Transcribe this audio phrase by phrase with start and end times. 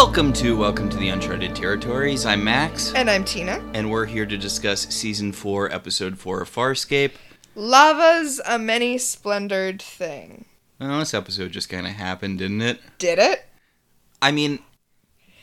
[0.00, 2.24] Welcome to Welcome to the Uncharted Territories.
[2.24, 3.60] I'm Max, And I'm Tina.
[3.74, 7.14] and we're here to discuss season four, episode four of Farscape.
[7.56, 10.44] Lava's a many splendored thing.
[10.78, 12.80] Well, this episode just kind of happened, didn't it?
[12.98, 13.46] Did it?
[14.22, 14.60] I mean,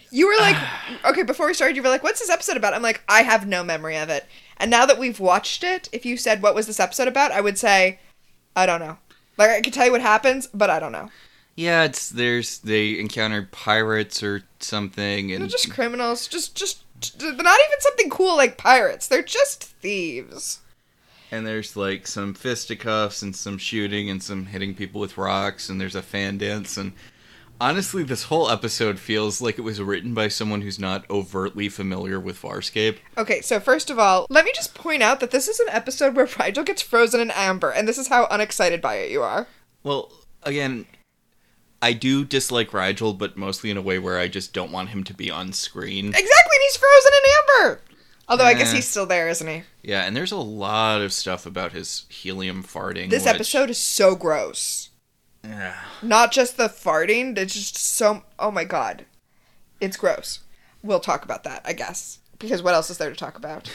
[0.10, 0.56] You were like,
[1.06, 2.74] okay, before we started, you were like, what's this episode about?
[2.74, 4.25] I'm like, I have no memory of it.
[4.56, 7.33] And now that we've watched it, if you said, what was this episode about?
[7.33, 8.00] I would say,
[8.56, 9.00] I don't know.
[9.37, 11.10] Like, I could tell you what happens, but I don't know.
[11.55, 16.27] Yeah, it's there's they encountered pirates or something, They're and just criminals.
[16.27, 16.83] Just, just,
[17.18, 19.07] they're not even something cool like pirates.
[19.07, 20.60] They're just thieves.
[21.32, 25.79] and there's like some fisticuffs and some shooting and some hitting people with rocks, and
[25.79, 26.91] there's a fan dance, and
[27.61, 32.19] honestly, this whole episode feels like it was written by someone who's not overtly familiar
[32.19, 32.97] with Farscape.
[33.17, 36.16] Okay, so first of all, let me just point out that this is an episode
[36.16, 39.47] where Rygel gets frozen in amber, and this is how unexcited by it you are.
[39.83, 40.11] Well,
[40.43, 40.85] again,
[41.86, 45.03] I do dislike Rygel, but mostly in a way where I just don't want him
[45.03, 46.08] to be on screen.
[46.08, 47.31] Exactly, and he's frozen in
[47.67, 47.81] amber.
[48.27, 48.77] Although I guess Eh.
[48.77, 49.64] he's still there, isn't he?
[49.83, 53.11] Yeah, and there's a lot of stuff about his helium farting.
[53.11, 54.89] This which- episode is so gross.
[55.44, 55.75] Yeah.
[56.02, 58.23] Not just the farting, it's just so.
[58.39, 59.05] Oh my god.
[59.80, 60.39] It's gross.
[60.81, 62.17] We'll talk about that, I guess.
[62.39, 63.72] Because what else is there to talk about?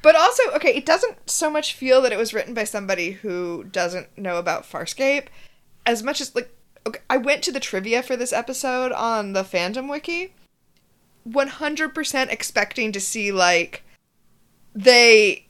[0.00, 3.64] But also, okay, it doesn't so much feel that it was written by somebody who
[3.64, 5.26] doesn't know about Farscape
[5.84, 6.55] as much as, like,
[6.86, 10.32] okay, I went to the trivia for this episode on the fandom wiki
[11.28, 13.82] 100% expecting to see, like,
[14.74, 15.46] they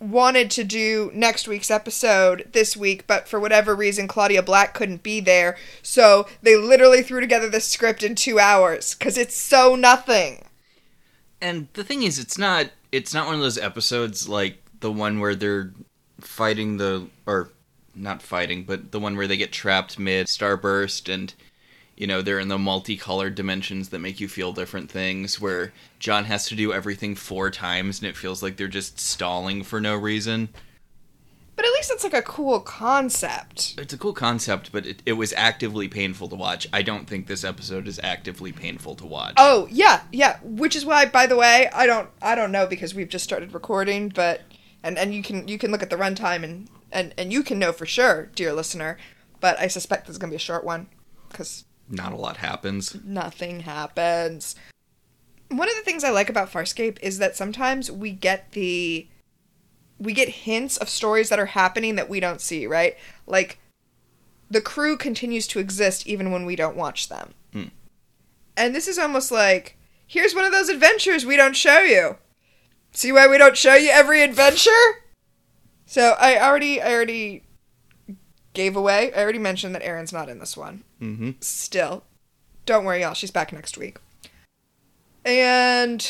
[0.00, 5.02] wanted to do next week's episode this week, but for whatever reason, Claudia Black couldn't
[5.02, 5.56] be there.
[5.82, 10.44] So they literally threw together the script in two hours because it's so nothing.
[11.40, 15.20] And the thing is, it's not it's not one of those episodes like the one
[15.20, 15.72] where they're
[16.20, 17.50] fighting the or
[17.98, 21.34] not fighting, but the one where they get trapped mid starburst and
[21.96, 26.24] you know they're in the multicolored dimensions that make you feel different things where John
[26.24, 29.96] has to do everything four times and it feels like they're just stalling for no
[29.96, 30.48] reason.
[31.56, 33.74] But at least it's like a cool concept.
[33.78, 36.68] It's a cool concept, but it, it was actively painful to watch.
[36.72, 39.34] I don't think this episode is actively painful to watch.
[39.38, 40.38] Oh yeah, yeah.
[40.44, 43.54] Which is why, by the way, I don't, I don't know because we've just started
[43.54, 44.42] recording, but
[44.84, 47.58] and and you can you can look at the runtime and and and you can
[47.58, 48.98] know for sure, dear listener.
[49.40, 50.88] But I suspect this is gonna be a short one
[51.28, 52.96] because Not a lot happens.
[53.04, 54.54] nothing happens.
[55.50, 59.08] One of the things I like about Farscape is that sometimes we get the
[59.98, 62.96] we get hints of stories that are happening that we don't see, right?
[63.26, 63.58] Like
[64.50, 67.34] the crew continues to exist even when we don't watch them.
[67.52, 67.64] Hmm.
[68.56, 72.16] And this is almost like here's one of those adventures we don't show you.
[72.92, 74.70] See why we don't show you every adventure?
[75.90, 77.44] So I already I already
[78.52, 79.10] gave away.
[79.14, 81.30] I already mentioned that Aeryn's not in this one Mm-hmm.
[81.40, 82.04] still.
[82.66, 83.14] Don't worry, y'all.
[83.14, 83.96] She's back next week.
[85.24, 86.06] And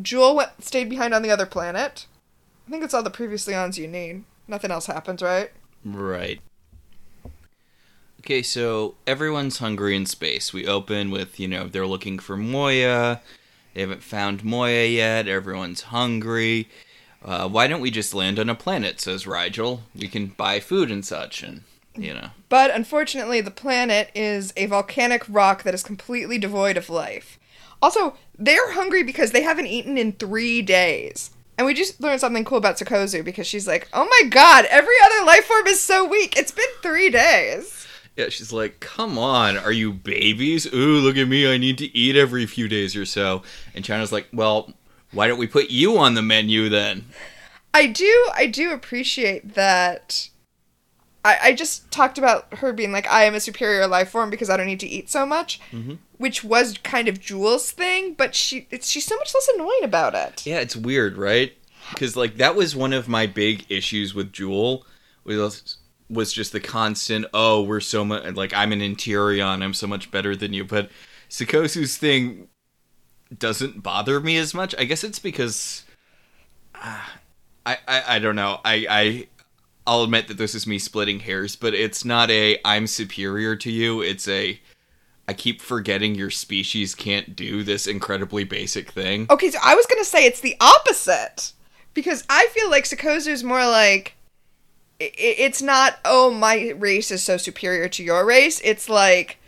[0.00, 2.06] Jool went, stayed behind on the other planet.
[2.68, 4.22] I think it's all the previously ons you need.
[4.46, 5.50] Nothing else happens, right?
[5.84, 6.40] Right.
[8.20, 10.52] Okay, so everyone's hungry in space.
[10.52, 13.20] We open with, you know, they're looking for Moya.
[13.74, 15.26] They haven't found Moya yet.
[15.26, 16.68] Everyone's hungry.
[17.26, 19.80] Uh, why don't we just land on a planet, says Rygel.
[19.96, 21.62] We can buy food and such, and,
[21.96, 22.28] you know.
[22.48, 27.36] But unfortunately, the planet is a volcanic rock that is completely devoid of life.
[27.82, 31.30] Also, they're hungry because they haven't eaten in three days.
[31.58, 34.94] And we just learned something cool about Sikozu because she's like, oh my god, every
[35.04, 36.36] other life form is so weak.
[36.36, 37.86] It's been three days.
[38.14, 40.72] Yeah, she's like, come on, are you babies?
[40.72, 43.42] Ooh, look at me, I need to eat every few days or so.
[43.74, 44.72] And Chiana's like, well,
[45.12, 47.04] why don't we put you on the menu then?
[47.74, 50.28] I do I do appreciate that
[51.24, 54.48] I, I just talked about her being like I am a superior life form because
[54.48, 55.98] I don't need to eat so much, Mhm.
[56.18, 60.14] which was kind of Jool's thing, but she it's, she's so much less annoying about
[60.14, 60.46] it.
[60.46, 61.52] Yeah, it's weird, right?
[61.90, 64.86] Because like that was one of my big issues with Jool
[65.24, 65.76] was
[66.08, 67.26] was just the constant.
[67.34, 69.62] Oh, we're so much like I'm an Interion.
[69.62, 70.64] I'm so much better than you.
[70.64, 70.88] But
[71.28, 72.48] Sikozu's thing
[73.36, 74.74] doesn't bother me as much.
[74.78, 75.84] I guess it's because
[76.74, 77.00] uh,
[77.64, 78.60] I, I I don't know.
[78.64, 79.26] I I
[79.86, 83.70] I'll admit that this is me splitting hairs, but it's not a I'm superior to
[83.70, 84.02] you.
[84.02, 84.60] It's a
[85.28, 89.26] I keep forgetting your species can't do this incredibly basic thing.
[89.30, 91.52] Okay, so I was gonna say it's the opposite
[91.94, 94.14] because I feel like Sikozu's more like
[94.98, 98.60] it's not oh my race is so superior to your race.
[98.64, 99.38] It's like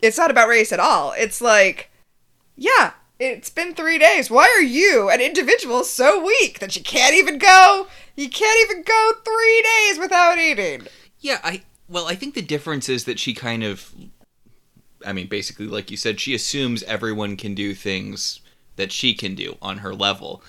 [0.00, 1.14] it's not about race at all.
[1.16, 1.90] It's like
[2.56, 2.92] yeah,
[3.22, 4.30] it's been three days.
[4.30, 7.86] Why are you, an individual, so weak that you can't even go?
[8.16, 10.86] You can't even go three days without eating.
[11.20, 13.94] Yeah, I well, I think the difference is that she kind of
[15.04, 18.40] I mean, basically, like you said, she assumes everyone can do things
[18.76, 20.42] that she can do on her level,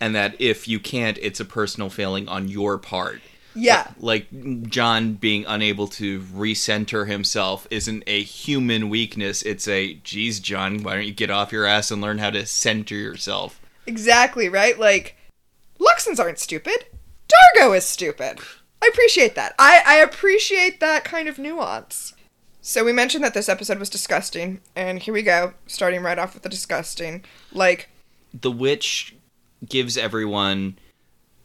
[0.00, 3.20] and that if you can't, it's a personal failing on your part.
[3.58, 3.88] Yeah.
[3.98, 4.26] Like
[4.68, 9.42] John being unable to recenter himself isn't a human weakness.
[9.42, 12.46] It's a, geez, John, why don't you get off your ass and learn how to
[12.46, 13.60] center yourself?
[13.86, 14.78] Exactly, right?
[14.78, 15.16] Like,
[15.80, 16.86] Luxans aren't stupid.
[17.28, 18.38] Dargo is stupid.
[18.80, 19.54] I appreciate that.
[19.58, 22.14] I, I appreciate that kind of nuance.
[22.60, 26.34] So we mentioned that this episode was disgusting, and here we go, starting right off
[26.34, 27.24] with the disgusting.
[27.52, 27.88] Like,
[28.32, 29.16] The witch
[29.66, 30.78] gives everyone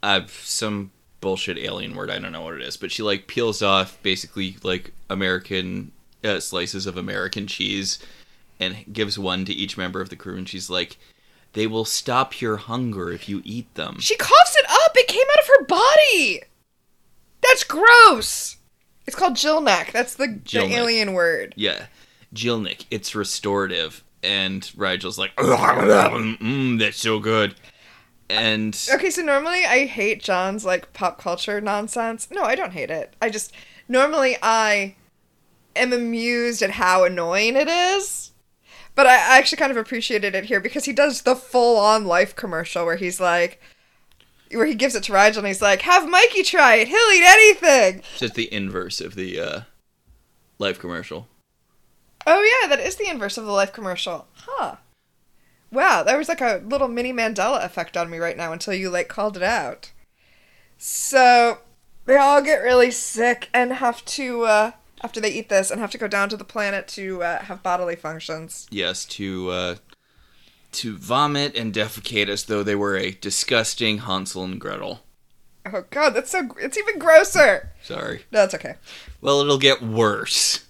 [0.04, 0.92] uh, some
[1.24, 2.12] bullshit alien word.
[2.12, 6.42] I don't know what it is, but she like peels off basically like American uh,
[6.42, 7.98] slices of American cheese
[8.60, 10.98] and gives one to each member of the crew, and she's like,
[11.54, 14.92] "They will stop your hunger if you eat them." she coughs it up!
[14.96, 16.42] It came out of her body!
[17.42, 18.58] That's gross!
[19.08, 19.94] It's called Jillneck.
[19.94, 21.54] That's the, the alien word.
[21.56, 21.86] Yeah,
[22.34, 27.56] Jilnick, it's restorative, and Rygel's like, "Mmm, that's so good,"
[28.33, 32.30] and Okay, so normally I hate John's like pop culture nonsense.
[32.31, 33.15] No, I don't hate it.
[33.21, 33.53] I just
[33.88, 34.95] normally I
[35.75, 38.31] am amused at how annoying it is.
[38.95, 42.06] But I I actually kind of appreciated it here because he does the full on
[42.06, 43.59] life commercial where he's like
[44.51, 47.24] where he gives it to Rygel and he's like, Have Mikey try it, he'll eat
[47.25, 48.00] anything.
[48.00, 49.62] it's just the inverse of the uh,
[50.59, 51.27] life commercial.
[52.27, 54.27] Oh yeah, that is the inverse of the life commercial.
[54.35, 54.75] Huh.
[55.74, 58.90] Wow, there was like a little mini Mandela effect on me right now until you
[58.92, 59.92] like called it out.
[60.78, 61.60] So
[62.06, 64.72] they all get really sick and have to uh
[65.02, 67.64] after they eat this and have to go down to the planet to uh, have
[67.64, 68.68] bodily functions.
[68.70, 69.75] yes to uh
[70.74, 75.02] to vomit and defecate as though they were a disgusting Hansel and Gretel.
[75.66, 77.72] Oh god, that's so it's even grosser.
[77.84, 78.26] Sorry.
[78.31, 78.76] No, that's okay.
[79.22, 80.62] Well, it'll get worse.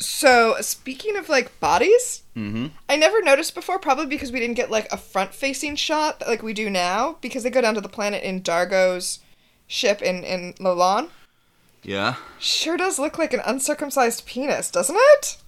[0.00, 2.66] So speaking of like bodies, Mm-hmm.
[2.88, 6.40] I never noticed before, probably because we didn't get like a front facing shot like
[6.40, 9.18] we do now, because they go down to the planet in Dargo's
[9.66, 11.08] ship in, in Lalon.
[11.82, 12.14] Yeah.
[12.38, 15.38] Sure does look like an uncircumcised penis, doesn't it?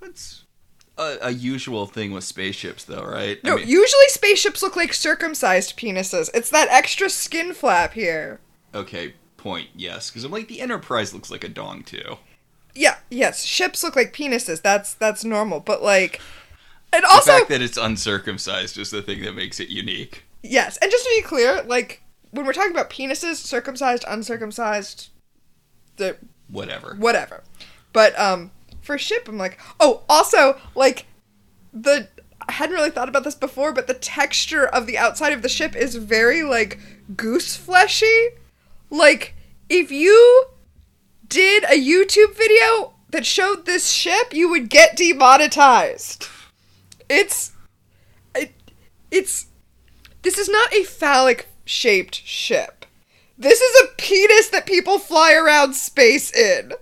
[0.00, 0.42] That's
[0.98, 3.42] a, a usual thing with spaceships, though, right?
[3.44, 6.28] No, I mean, usually spaceships look like circumcised penises.
[6.34, 8.40] It's that extra skin flap here.
[8.74, 10.10] okay, point, yes.
[10.10, 12.16] Because I'm like, the Enterprise looks like a dong, too.
[12.74, 14.62] Yeah, yes, ships look like penises.
[14.62, 16.20] That's that's normal, but like
[16.92, 20.24] and The also fact that it's uncircumcised is the thing that makes it unique.
[20.42, 25.08] yes, and just to be clear, like when we're talking about penises, circumcised, uncircumcised,
[25.96, 26.16] the
[26.48, 26.94] Whatever.
[26.98, 27.42] whatever.
[27.92, 28.50] But um
[28.82, 31.06] for ship I'm like, oh, also like
[31.72, 32.08] the
[32.48, 35.48] I hadn't really thought about this before, but the texture of the outside of the
[35.48, 36.78] ship is very like
[37.16, 38.28] goose fleshy.
[38.90, 39.34] Like
[39.68, 40.46] if you
[41.30, 46.26] did a YouTube video that showed this ship, you would get demonetized.
[47.08, 47.52] It's
[48.34, 48.52] it,
[49.10, 49.46] it's
[50.22, 52.84] this is not a phallic shaped ship.
[53.38, 56.74] This is a penis that people fly around space in.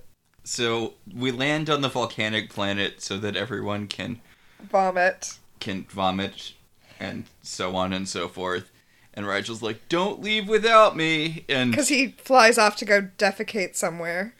[0.42, 4.20] So we land on the volcanic planet so that everyone can
[4.60, 5.38] Vomit.
[5.60, 6.54] can vomit
[6.98, 8.70] and so on and so forth.
[9.14, 13.76] And Rygel's like, "Don't leave without me." And Because he flies off to go defecate
[13.76, 14.34] somewhere.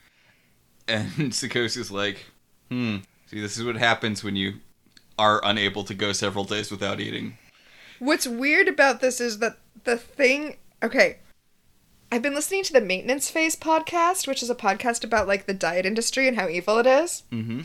[0.89, 2.25] And Sikozu's like,
[2.69, 2.97] "Hmm.
[3.27, 4.55] See, this is what happens when you
[5.17, 7.37] are unable to go several days without eating."
[7.99, 10.57] What's weird about this is that the thing.
[10.81, 11.17] Okay.
[12.11, 15.53] I've been listening to the Maintenance Phase podcast, which is a podcast about like the
[15.53, 17.21] diet industry and how evil it is.
[17.31, 17.61] Mm-hmm.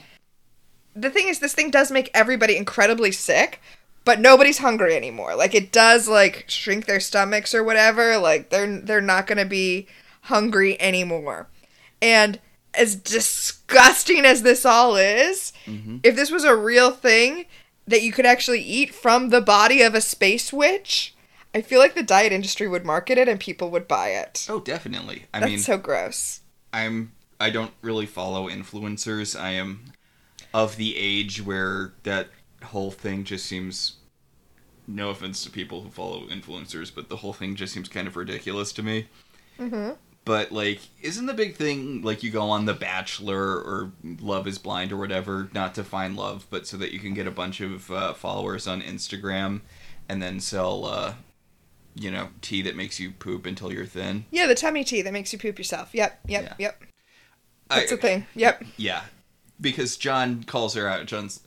[0.95, 3.63] The thing is, this thing does make everybody incredibly sick,
[4.05, 5.35] but nobody's hungry anymore.
[5.35, 8.19] Like it does like shrink their stomachs or whatever.
[8.19, 9.87] Like they're they're not gonna be
[10.23, 11.49] hungry anymore.
[12.03, 12.39] And
[12.77, 17.47] as disgusting as this all is, if this was a real thing
[17.87, 21.15] that you could actually eat from the body of a space witch,
[21.55, 24.47] I feel like the diet industry would market it and people would buy it.
[24.49, 25.27] Oh, definitely.
[25.33, 26.41] I That's mean, so gross.
[26.73, 29.39] I'm I don't really follow influencers.
[29.39, 29.93] I am
[30.53, 32.29] of the age where that
[32.63, 33.97] whole thing just seems
[34.87, 38.17] no offense to people who follow influencers, but the whole thing just seems kind of
[38.17, 39.09] ridiculous to me.
[39.59, 39.91] hmm
[40.25, 44.59] But like, isn't the big thing like you go on The Bachelor or Love Is
[44.59, 47.61] Blind or whatever, not to find love, but so that you can get a bunch
[47.61, 49.61] of uh, followers on Instagram
[50.09, 51.15] and then sell, uh,
[51.95, 54.25] you know, tea that makes you poop until you're thin.
[54.31, 55.91] Yeah, the tummy tea that makes you poop yourself.
[55.93, 56.55] Yep, yep, Yeah.
[56.59, 56.83] yep.
[57.69, 58.27] That's I- the thing.
[58.35, 58.65] Yep.
[58.79, 59.03] Yeah,
[59.61, 61.05] because John calls her out.
[61.07, 61.41] John's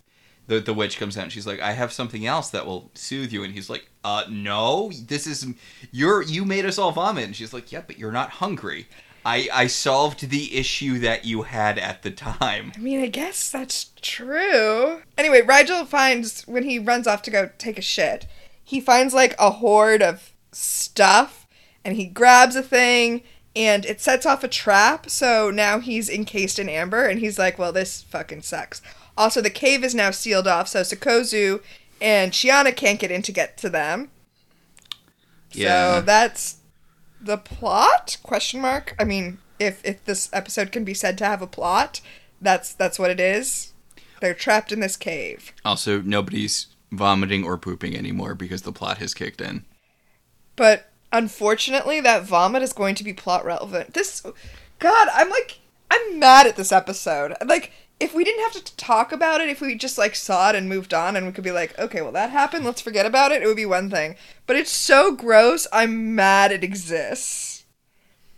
[0.45, 3.31] the the witch comes out and she's like, "I have something else that will soothe
[3.33, 5.45] you," and he's like, "Uh, no, this is
[5.91, 8.87] you're you made us all vomit," and she's like, "Yeah, but you're not hungry.
[9.25, 12.71] I I solved the issue that you had at the time.
[12.75, 15.01] I mean, I guess that's true.
[15.17, 18.25] Anyway, Rygel finds when he runs off to go take a shit,
[18.63, 21.45] he finds like a horde of stuff
[21.83, 23.23] and he grabs a thing
[23.55, 25.09] and it sets off a trap.
[25.09, 28.81] So now he's encased in amber and he's like, well, this fucking sucks.
[29.17, 31.61] Also, the cave is now sealed off, so Sikozu
[32.01, 34.11] and Chiana can't get in to get to them.
[35.51, 35.95] Yeah.
[35.95, 36.57] So that's
[37.21, 38.17] the plot?
[38.23, 38.95] Question mark.
[38.99, 42.01] I mean, if if this episode can be said to have a plot,
[42.41, 43.73] that's that's what it is.
[44.21, 45.53] They're trapped in this cave.
[45.63, 49.65] Also, nobody's vomiting or pooping anymore because the plot has kicked in.
[50.55, 53.93] But unfortunately, that vomit is going to be plot relevant.
[53.93, 54.25] This,
[54.79, 55.59] God, I'm like,
[55.91, 57.35] I'm mad at this episode.
[57.45, 60.55] Like, if we didn't have to talk about it, if we just like saw it
[60.55, 63.31] and moved on, and we could be like, okay, well that happened, let's forget about
[63.31, 63.41] it.
[63.41, 64.15] It would be one thing.
[64.45, 65.67] But it's so gross.
[65.73, 67.65] I'm mad it exists.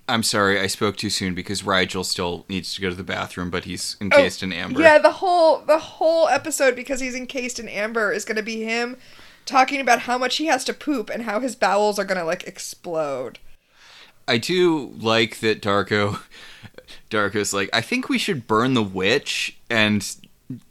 [0.08, 3.52] I'm sorry, I spoke too soon because Rygel still needs to go to the bathroom,
[3.52, 4.80] but he's encased oh, in amber.
[4.80, 8.44] Oh, Yeah, the whole the whole episode because he's encased in amber is going to
[8.44, 8.98] be him
[9.46, 12.24] talking about how much he has to poop and how his bowels are going to
[12.24, 13.40] like explode.
[14.28, 16.22] I do like that Dargo.
[17.10, 20.06] Dargo's like, I think we should burn the witch, and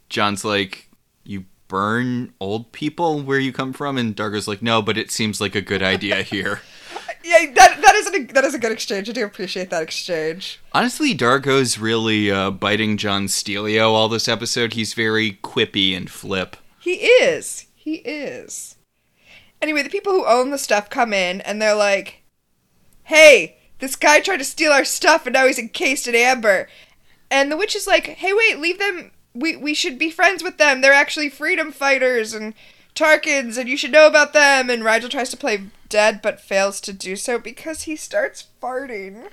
[0.09, 0.89] John's like,
[1.25, 5.41] you burn old people where you come from, and Dargo's like, no, but it seems
[5.41, 6.61] like a good idea here.
[7.25, 9.11] Yeah, that that is a that is a good exchange.
[9.11, 10.61] I do appreciate that exchange.
[10.73, 14.73] Honestly, Dargo's really uh, biting John Stelio all this episode.
[14.73, 16.57] He's very quippy and flip.
[16.79, 17.67] He is.
[17.75, 18.77] He is.
[19.61, 22.23] Anyway, the people who own the stuff come in and they're like,
[23.03, 26.69] "Hey, this guy tried to steal our stuff and now he's encased in amber."
[27.31, 29.11] And the witch is like, "Hey, wait, leave them.
[29.35, 30.81] We we should be friends with them.
[30.81, 32.55] They're actually freedom fighters and
[32.95, 36.81] Tarkins, and you should know about them." And Rygel tries to play dead but fails
[36.83, 39.31] to do so because he starts farting.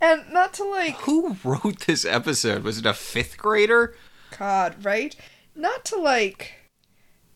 [0.00, 2.64] And not to like Who wrote this episode?
[2.64, 3.94] Was it a fifth grader?
[4.36, 5.14] God, right?
[5.54, 6.54] Not to like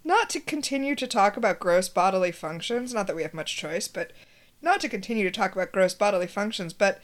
[0.03, 3.89] not to continue to talk about gross bodily functions, not that we have much choice,
[3.89, 4.13] but
[4.67, 7.01] not to continue to talk about gross bodily functions, but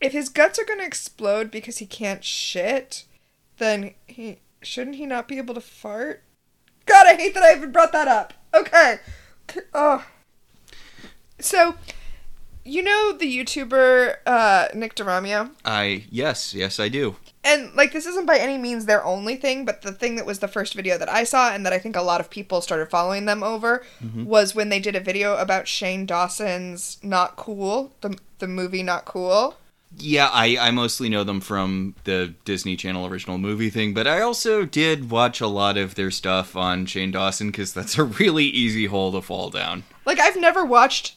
[0.00, 3.04] if his guts are going to explode because he can't shit,
[3.58, 6.22] then he shouldn't he not be able to fart?
[6.84, 8.34] God, I hate that I even brought that up.
[8.54, 8.98] Okay.
[9.72, 10.04] Oh.
[11.38, 11.76] So,
[12.64, 15.50] you know the YouTuber uh, Nick DeOrio?
[15.64, 17.16] I yes, yes, I do.
[17.46, 20.40] And like this isn't by any means their only thing but the thing that was
[20.40, 22.90] the first video that i saw and that i think a lot of people started
[22.90, 24.24] following them over mm-hmm.
[24.24, 29.04] was when they did a video about shane dawson's not cool the, the movie not
[29.04, 29.56] cool
[29.98, 34.20] Yeah, I, I mostly know them from the Disney Channel original movie thing, but I
[34.20, 38.44] also did watch a lot of their stuff on Shane Dawson because that's a really
[38.44, 39.84] easy hole to fall down.
[40.06, 41.16] like i've never watched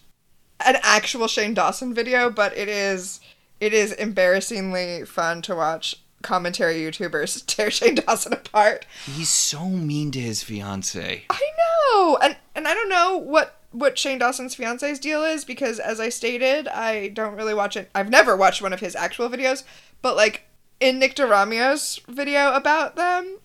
[0.65, 3.21] an actual shane dawson video but it is
[3.61, 10.11] it is embarrassingly fun to watch commentary youtubers tear shane dawson apart He's so mean
[10.11, 11.23] to his fiance.
[11.29, 15.79] I know, and and I don't know what what Shane Dawson's fiance's deal is because,
[15.79, 17.89] as I stated, I don't really watch it.
[17.93, 19.63] I've never watched one of his actual videos,
[20.01, 20.43] but like
[20.79, 23.37] in Nick DeOrio's video about them,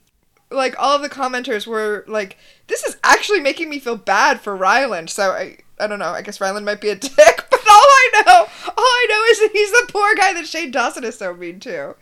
[0.50, 2.38] like all of the commenters were like,
[2.68, 6.10] "This is actually making me feel bad for Ryland." So I I don't know.
[6.10, 7.14] I guess Ryland might be a dick,
[7.50, 10.70] but all I know, all I know is that he's the poor guy that Shane
[10.70, 11.96] Dawson is so mean to.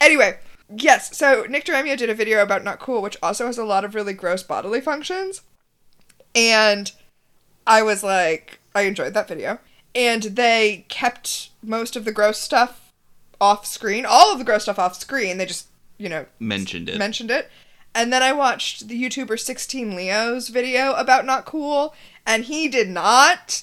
[0.00, 0.38] Anyway,
[0.74, 1.16] yes.
[1.16, 3.94] So Nick DeOrio did a video about Not Cool, which also has a lot of
[3.94, 5.42] really gross bodily functions,
[6.34, 6.92] and
[7.66, 9.58] I was like, I enjoyed that video.
[9.94, 12.92] And they kept most of the gross stuff
[13.40, 15.38] off screen, all of the gross stuff off screen.
[15.38, 16.98] They just, you know, Mentioned it.
[16.98, 17.50] mentioned it.
[17.94, 21.94] And then I watched the YouTuber 16 Leo's video about Not Cool,
[22.26, 23.62] and he did not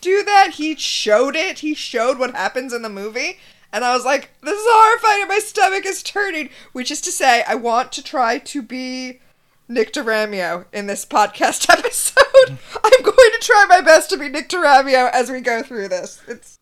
[0.00, 0.54] do that.
[0.54, 1.60] He showed it.
[1.60, 3.38] He showed what happens in the movie.
[3.74, 6.48] And I was like, this is horrifying, and my stomach is turning.
[6.72, 9.18] Which is to say, I want to try to be
[9.66, 12.22] Nick DeOrio in this podcast episode.
[12.84, 16.22] I'm going to try my best to be Nick DeOrio as we go through this.
[16.28, 16.56] It's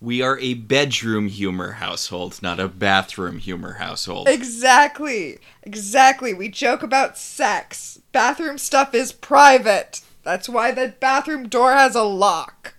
[0.00, 4.28] we are a bedroom humor household, not a bathroom humor household.
[4.28, 5.40] Exactly.
[5.64, 6.32] Exactly.
[6.32, 8.00] We joke about sex.
[8.12, 10.02] Bathroom stuff is private.
[10.22, 12.76] That's why the bathroom door has a lock.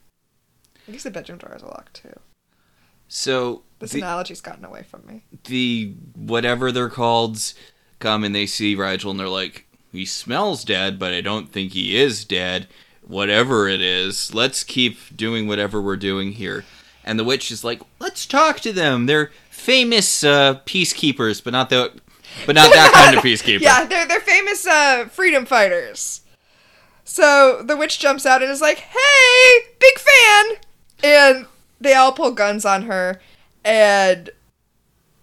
[0.88, 2.14] I guess the bedroom door has a lock too.
[3.14, 5.24] So This the, analogy's gotten away from me.
[5.44, 7.38] the whatever they're called
[8.00, 11.74] come and they see Rygel and they're like, he smells dead, but I don't think
[11.74, 12.68] he is dead.
[13.06, 16.64] Whatever it is, let's keep doing whatever we're doing here.
[17.04, 19.08] And the witch is like, let's talk to them.
[19.08, 21.92] They're famous uh, peacekeepers, but not the,
[22.46, 23.60] but not that kind of peacekeeper.
[23.60, 26.22] Yeah, they're they're famous uh, freedom fighters.
[27.04, 30.46] So the witch jumps out and is like, "Hey, big fan!"
[31.04, 31.46] And
[31.82, 33.20] they all pull guns on her,
[33.66, 34.30] and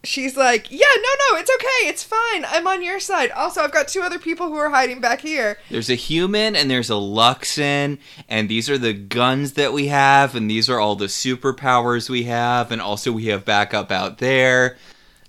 [0.05, 2.45] she's like, "Yeah, no, no, it's okay, it's fine.
[2.47, 3.31] I'm on your side.
[3.31, 6.71] Also, I've got two other people who are hiding back here." There's a human and
[6.71, 7.99] there's a Luxan,
[8.29, 12.25] and these are the guns that we have, and these are all the superpowers we
[12.25, 14.77] have, and also we have backup out there.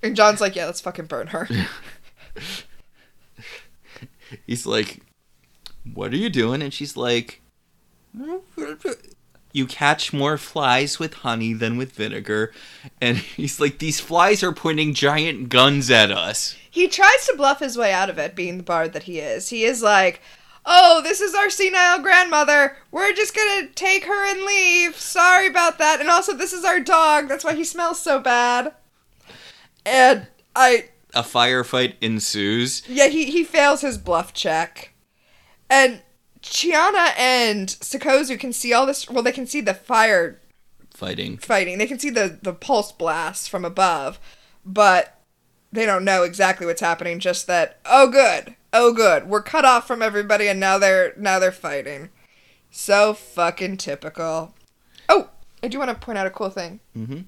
[0.04, 1.48] And John's like, "Yeah, let's fucking burn her."
[4.46, 5.00] He's like,
[5.94, 6.62] What are you doing?
[6.62, 7.42] And she's like,
[9.52, 12.54] You catch more flies with honey than with vinegar.
[13.02, 16.56] And he's like, These flies are pointing giant guns at us.
[16.70, 19.50] he tries to bluff his way out of it, being the bard that he is.
[19.50, 20.22] He is like,
[20.66, 22.78] "Oh, this is our senile grandmother.
[22.92, 24.96] We're just gonna take her and leave.
[24.96, 26.00] Sorry about that.
[26.00, 27.28] And also, this is our dog.
[27.28, 28.74] That's why he smells so bad."
[29.86, 32.84] And I, A firefight ensues.
[32.88, 34.94] yeah, he he fails his bluff check,
[35.70, 36.02] and
[36.42, 39.10] Chiana and Sikozu can see all this.
[39.10, 40.40] Well, they can see the fire
[40.94, 41.38] Fighting.
[41.38, 41.78] fighting.
[41.78, 44.20] They can see the the pulse blasts from above,
[44.66, 45.20] but
[45.72, 47.20] they don't know exactly what's happening.
[47.20, 51.40] Just that, oh good, oh good, we're cut off from everybody, and now they're now
[51.40, 52.10] they're fighting.
[52.72, 54.54] So fucking typical.
[55.08, 55.30] Oh,
[55.64, 56.80] I do want to point out a cool thing.
[56.98, 57.26] Mhm.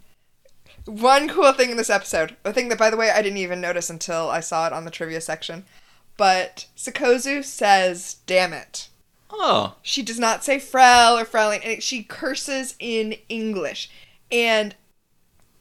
[0.85, 3.61] One cool thing in this episode, a thing that, by the way, I didn't even
[3.61, 5.65] notice until I saw it on the trivia section.
[6.17, 8.87] But Sikozu says, "Damn it."
[9.31, 9.75] Oh.
[9.81, 13.89] She does not say Frell or and she curses in English.
[14.31, 14.75] And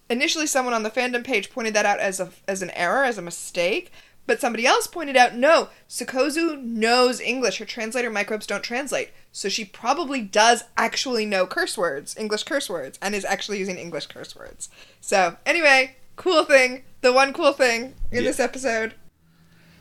[0.08, 3.18] initially, someone on the fandom page pointed that out as a as an error, as
[3.18, 3.92] a mistake.
[4.26, 7.58] But somebody else pointed out, no, Sikozu knows English.
[7.58, 12.70] Her translator microbes don't translate, so she probably does actually know curse words, English curse
[12.70, 14.68] words, and is actually using English curse words.
[15.00, 18.30] So anyway, cool thing, the one cool thing in Yeah.
[18.30, 18.94] this episode.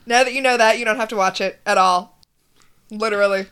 [0.08, 2.20] Now that you know that, you don't have to watch it at all.
[2.90, 3.48] Literally.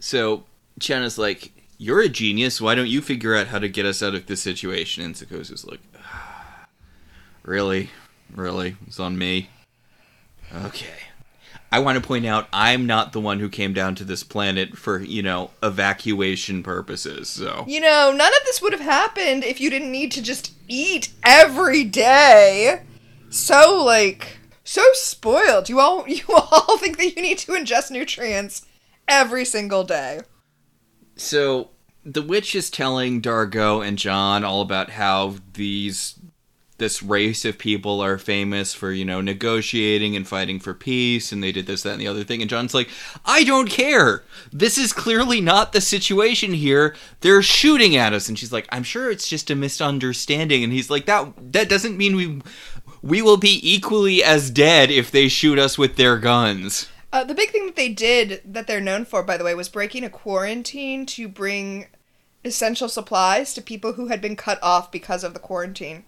[0.00, 0.44] So
[0.80, 2.60] Chiana's like, You're a genius.
[2.60, 5.04] Why don't you figure out how to get us out of this situation?
[5.04, 6.66] And Sikozu's like, ah,
[7.42, 7.90] Really?
[8.34, 8.76] Really?
[8.86, 9.50] It's on me.
[10.54, 10.86] Okay.
[11.70, 14.78] I want to point out I'm not the one who came down to this planet
[14.78, 17.28] for, you know, evacuation purposes.
[17.28, 20.52] So You know, none of this would have happened if you didn't need to just
[20.66, 22.82] eat every day.
[23.30, 25.68] So like so spoiled.
[25.68, 28.64] You all you all think that you need to ingest nutrients
[29.08, 30.20] every single day.
[31.16, 31.70] So
[32.04, 36.18] the witch is telling Dargo and John all about how these
[36.78, 41.42] this race of people are famous for, you know, negotiating and fighting for peace and
[41.42, 42.40] they did this, that, and the other thing.
[42.40, 42.88] And John's like,
[43.26, 44.22] I don't care.
[44.52, 46.94] This is clearly not the situation here.
[47.20, 48.28] They're shooting at us.
[48.28, 50.62] And she's like, I'm sure it's just a misunderstanding.
[50.62, 52.40] And he's like, That that doesn't mean we
[53.02, 56.88] we will be equally as dead if they shoot us with their guns.
[57.12, 59.68] Uh, the big thing that they did that they're known for, by the way, was
[59.68, 61.86] breaking a quarantine to bring
[62.44, 66.04] essential supplies to people who had been cut off because of the quarantine.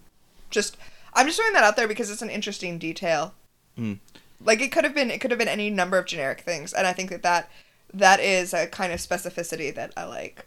[0.51, 0.77] Just,
[1.15, 3.35] I'm just throwing that out there because it's an interesting detail.
[3.77, 3.95] Hmm.
[4.43, 6.87] Like it could have been, it could have been any number of generic things, and
[6.87, 7.51] I think that that
[7.93, 10.47] that is a kind of specificity that I like.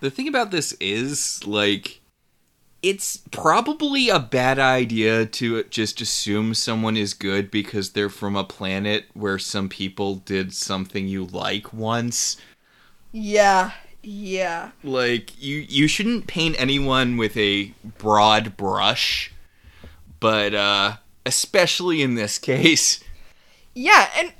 [0.00, 2.00] The thing about this is, like,
[2.82, 8.44] it's probably a bad idea to just assume someone is good because they're from a
[8.44, 12.36] planet where some people did something you like once.
[13.12, 13.70] Yeah,
[14.02, 14.72] yeah.
[14.82, 19.32] Like, you, you shouldn't paint anyone with a broad brush,
[20.18, 23.02] but, uh, especially in this case.
[23.74, 24.32] Yeah, and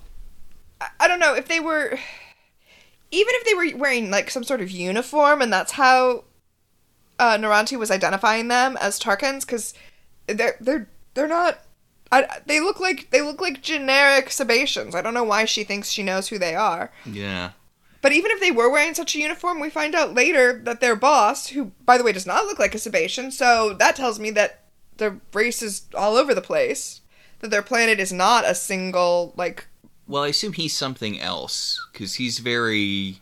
[0.81, 1.99] I, I don't know if they were
[3.13, 6.25] even if they were wearing like some sort of uniform and that's how
[7.23, 9.75] uh Noranti was identifying them as Tarkans cuz
[10.27, 11.61] they're they're they're not
[12.11, 14.95] I, they look like they look like generic Sebaceans.
[14.95, 16.93] I don't know why she thinks she knows who they are.
[17.07, 17.53] Yeah.
[18.03, 20.97] But even if they were wearing such a uniform, we find out later that their
[20.97, 24.31] boss, who by the way does not look like a Sebacean, so that tells me
[24.33, 24.65] that
[24.99, 27.01] the race is all over the place.
[27.41, 29.67] That their planet is not a single like
[30.07, 33.21] Well, I assume he's something else, because he's very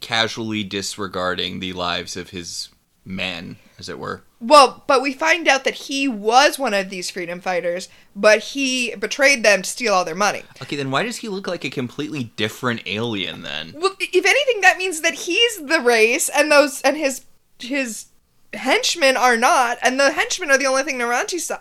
[0.00, 2.70] casually disregarding the lives of his
[3.14, 4.22] men, as it were.
[4.40, 8.94] Well, but we find out that he was one of these freedom fighters, but he
[8.96, 10.42] betrayed them to steal all their money.
[10.62, 13.74] Okay, then why does he look like a completely different alien then?
[13.76, 17.24] Well, if anything, that means that he's the race, and those and his
[17.58, 18.06] his
[18.54, 21.58] henchmen are not, and the henchmen are the only thing Noranti saw.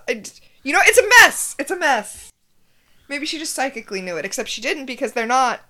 [0.63, 1.55] You know, it's a mess.
[1.59, 2.31] It's a mess.
[3.09, 5.61] Maybe she just psychically knew it, except she didn't because they're not.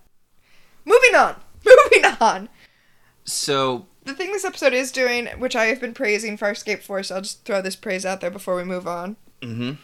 [0.86, 1.36] Moving on.
[1.66, 2.50] Moving on.
[3.24, 7.16] So, The thing this episode is doing, which I have been praising Farscape for, so
[7.16, 9.18] I'll just throw this praise out there before we move on.
[9.42, 9.78] mhm.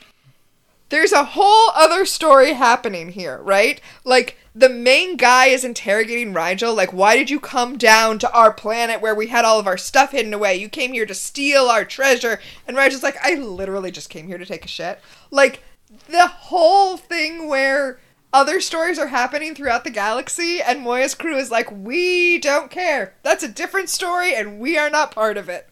[0.89, 3.81] there's a whole other story happening here, right?
[4.03, 8.53] Like the main guy is interrogating Rygel, like, why did you come down to our
[8.53, 10.55] planet where we had all of our stuff hidden away?
[10.55, 12.39] You came here to steal our treasure.
[12.67, 15.01] And Rygel's like, I literally just came here to take a shit.
[15.31, 15.61] Like,
[16.07, 17.99] the whole thing where
[18.35, 23.15] other stories are happening throughout the galaxy, and Moya's crew is like, we don't care.
[23.23, 25.69] That's a different story, and we are not part of it,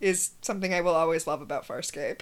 [0.00, 2.20] is something I will always love about Farscape.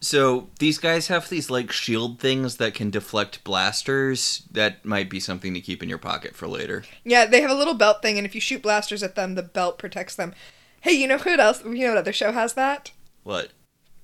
[0.00, 4.42] So these guys have these like shield things that can deflect blasters.
[4.50, 6.84] That might be something to keep in your pocket for later.
[7.04, 9.42] Yeah, they have a little belt thing, and if you shoot blasters at them, the
[9.44, 10.34] belt protects them.
[10.80, 11.64] Hey, you know who else?
[11.64, 12.90] You know what other show has that?
[13.22, 13.50] What?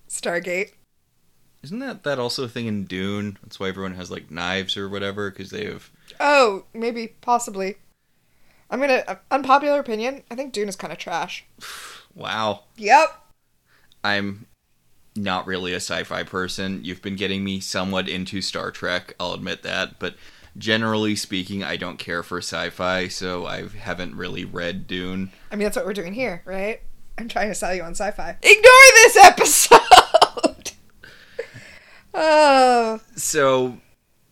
[0.08, 0.72] Stargate.
[1.64, 3.38] Isn't that that also a thing in Dune?
[3.42, 5.90] That's why everyone has like knives or whatever because they have.
[6.20, 7.76] Oh, maybe, possibly.
[8.70, 10.24] I'm gonna uh, unpopular opinion.
[10.30, 11.44] I think Dune is kind of trash.
[12.16, 12.60] Wow.
[12.76, 13.08] Yep.
[14.04, 14.46] I'm
[15.16, 16.78] not really a sci-fi person.
[16.84, 19.16] You've been getting me somewhat into Star Trek.
[19.18, 20.14] I'll admit that, but
[20.56, 25.32] generally speaking, I don't care for sci-fi, so I haven't really read Dune.
[25.50, 26.82] I mean, that's what we're doing here, right?
[27.18, 28.36] I'm trying to sell you on sci-fi.
[28.40, 29.80] Ignore this episode.
[32.14, 33.00] oh.
[33.16, 33.78] So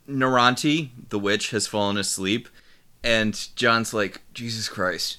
[0.09, 2.49] Noranti, the witch, has fallen asleep,
[3.03, 5.19] and John's like, Jesus Christ.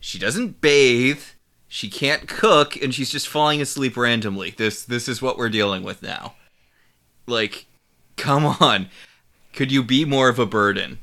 [0.00, 1.22] She doesn't bathe,
[1.68, 4.50] she can't cook, and she's just falling asleep randomly.
[4.50, 6.34] This this is what we're dealing with now.
[7.26, 7.66] Like,
[8.16, 8.88] come on.
[9.52, 10.98] Could you be more of a burden?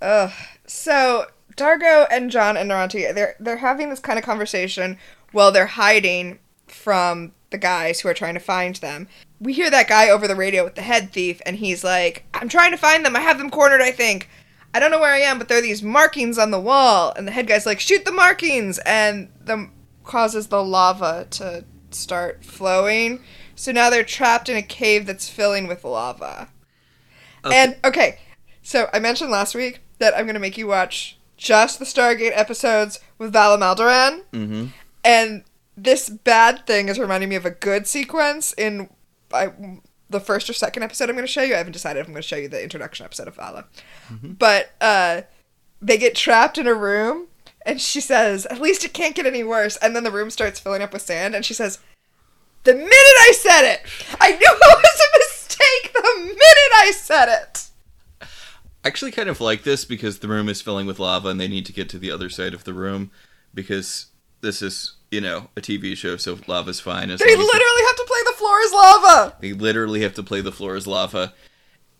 [0.00, 0.32] Ugh.
[0.66, 4.98] So Dargo and John and Noranti, they're they're having this kind of conversation
[5.32, 9.08] while they're hiding from the guys who are trying to find them.
[9.40, 12.48] We hear that guy over the radio with the head thief, and he's like, "I'm
[12.48, 13.14] trying to find them.
[13.16, 13.80] I have them cornered.
[13.82, 14.28] I think.
[14.74, 17.26] I don't know where I am, but there are these markings on the wall." And
[17.28, 19.68] the head guy's like, "Shoot the markings!" And the
[20.04, 23.22] causes the lava to start flowing.
[23.54, 26.48] So now they're trapped in a cave that's filling with lava.
[27.44, 27.56] Okay.
[27.56, 28.18] And okay,
[28.62, 32.98] so I mentioned last week that I'm gonna make you watch just the Stargate episodes
[33.18, 34.66] with Vala Mal Doran, Mm-hmm.
[35.04, 35.42] and
[35.76, 38.90] this bad thing is reminding me of a good sequence in
[39.32, 39.52] I,
[40.10, 41.54] the first or second episode I'm going to show you.
[41.54, 43.64] I haven't decided if I'm going to show you the introduction episode of Vala,
[44.22, 45.22] but uh,
[45.80, 47.28] they get trapped in a room,
[47.64, 50.60] and she says, "At least it can't get any worse." And then the room starts
[50.60, 51.78] filling up with sand, and she says,
[52.64, 53.80] "The minute I said it,
[54.20, 55.92] I knew it was a mistake.
[55.94, 57.68] The minute I said it."
[58.84, 61.48] I actually kind of like this because the room is filling with lava and they
[61.48, 63.12] need to get to the other side of the room
[63.54, 64.06] because
[64.40, 67.10] this is, you know, a TV show, so lava's fine.
[67.10, 69.36] As They literally have to play the floor is lava.
[69.40, 71.34] They literally have to play the floor is lava.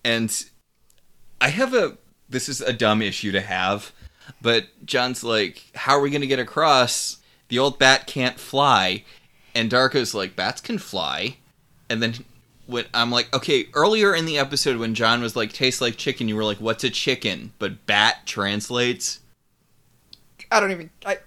[0.02, 0.44] And
[1.40, 1.98] I have a
[2.28, 3.92] this is a dumb issue to have,
[4.40, 7.18] but John's like, How are we gonna get across?
[7.48, 9.04] The old bat can't fly.
[9.54, 11.36] And Dargo's like, Bats can fly.
[11.90, 12.14] And then
[12.64, 16.28] when I'm like, okay, earlier in the episode when John was like, tastes like chicken,
[16.28, 17.52] you were like, What's a chicken?
[17.58, 19.20] But bat translates.
[20.50, 20.88] I don't even.
[21.04, 21.18] I.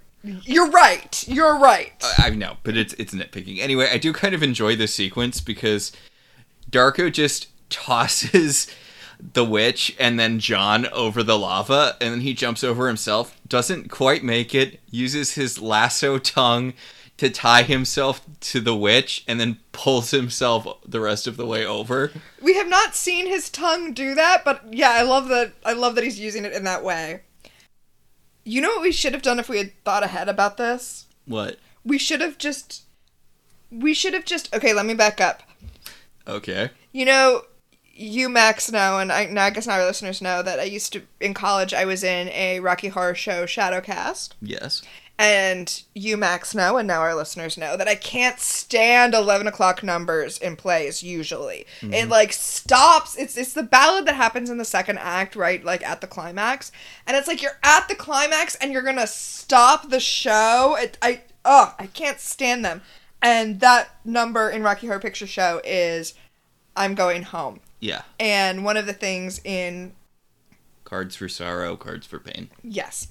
[0.43, 1.27] You're right.
[1.27, 1.93] You're right.
[2.17, 3.59] I know, but it's it's nitpicking.
[3.59, 5.91] Anyway, I do kind of enjoy this sequence because
[6.69, 8.67] Dargo just tosses
[9.33, 13.89] the witch and then John over the lava, and then he jumps over himself, doesn't
[13.89, 16.73] quite make it, uses his lasso tongue
[17.17, 21.65] to tie himself to the witch, and then pulls himself the rest of the way
[21.65, 22.11] over.
[22.41, 25.53] We have not seen his tongue do that, but yeah, I love that.
[25.63, 27.21] I love that he's using it in that way.
[28.45, 31.07] You know what we should have done if we had thought ahead about this?
[31.25, 31.57] What?
[31.83, 32.83] We should have just.
[33.69, 34.53] We should have just.
[34.55, 35.41] Okay, let me back up.
[36.27, 36.69] Okay.
[36.91, 37.41] You know,
[37.93, 40.93] you Max know, and I, now I guess now our listeners know that I used
[40.93, 41.73] to in college.
[41.73, 44.35] I was in a Rocky Horror Show shadow cast.
[44.41, 44.81] Yes.
[45.17, 49.81] And you, Max, know, and now our listeners know that I can't stand eleven o'clock
[49.81, 51.01] numbers in plays.
[51.01, 52.11] Usually, it mm-hmm.
[52.11, 53.15] like stops.
[53.15, 55.63] It's it's the ballad that happens in the second act, right?
[55.63, 56.71] Like at the climax,
[57.07, 60.75] and it's like you're at the climax and you're gonna stop the show.
[60.77, 62.81] It, I oh, I can't stand them.
[63.21, 66.13] And that number in Rocky Horror Picture Show is
[66.75, 68.01] "I'm Going Home." Yeah.
[68.19, 69.93] And one of the things in
[70.85, 72.49] Cards for sorrow, cards for pain.
[72.63, 73.07] Yes.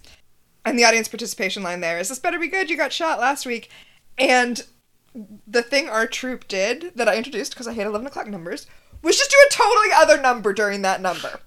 [0.64, 2.70] And the audience participation line there is this better be good?
[2.70, 3.70] You got shot last week.
[4.16, 4.64] And
[5.46, 8.66] the thing our troupe did that I introduced because I hate 11 o'clock numbers
[9.02, 11.40] was just do a totally other number during that number.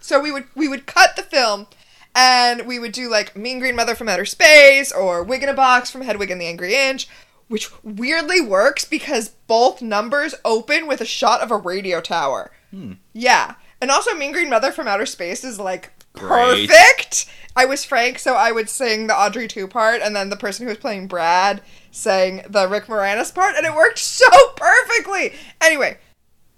[0.00, 1.66] So we would we would cut the film
[2.14, 5.54] and we would do like Mean Green Mother from Outer Space or Wig in a
[5.54, 7.08] Box from Hedwig and the Angry Inch,
[7.48, 12.52] which weirdly works because both numbers open with a shot of a radio tower.
[12.70, 12.94] Hmm.
[13.12, 13.54] Yeah.
[13.80, 16.68] And also Mean Green Mother from Outer Space is like Great.
[16.68, 17.26] perfect.
[17.54, 20.64] I was Frank, so I would sing the Audrey 2 part, and then the person
[20.66, 24.26] who was playing Brad sang the Rick Moranis part, and it worked so
[24.56, 25.32] perfectly.
[25.60, 25.96] Anyway,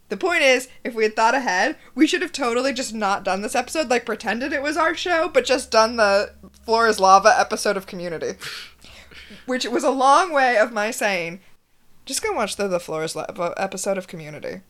[0.08, 3.42] The point is, if we had thought ahead, we should have totally just not done
[3.42, 6.32] this episode, like pretended it was our show, but just done the
[6.64, 8.32] Floor is Lava episode of Community.
[9.46, 11.40] Which was a long way of my saying,
[12.06, 14.62] just go watch the The Floor is Lava episode of Community.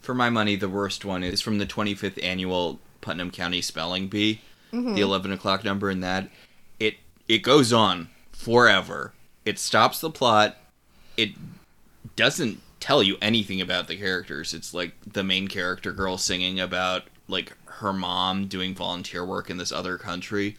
[0.00, 4.40] For my money, the worst one is from the 25th annual Putnam County Spelling Bee,
[4.70, 4.96] the mm-hmm.
[4.96, 5.90] 11 o'clock number.
[5.90, 6.28] In that,
[6.78, 6.96] it
[7.28, 9.12] it goes on forever.
[9.44, 10.56] It stops the plot.
[11.16, 11.30] It
[12.16, 14.54] doesn't tell you anything about the characters.
[14.54, 19.56] It's like the main character girl singing about like her mom doing volunteer work in
[19.56, 20.56] this other country.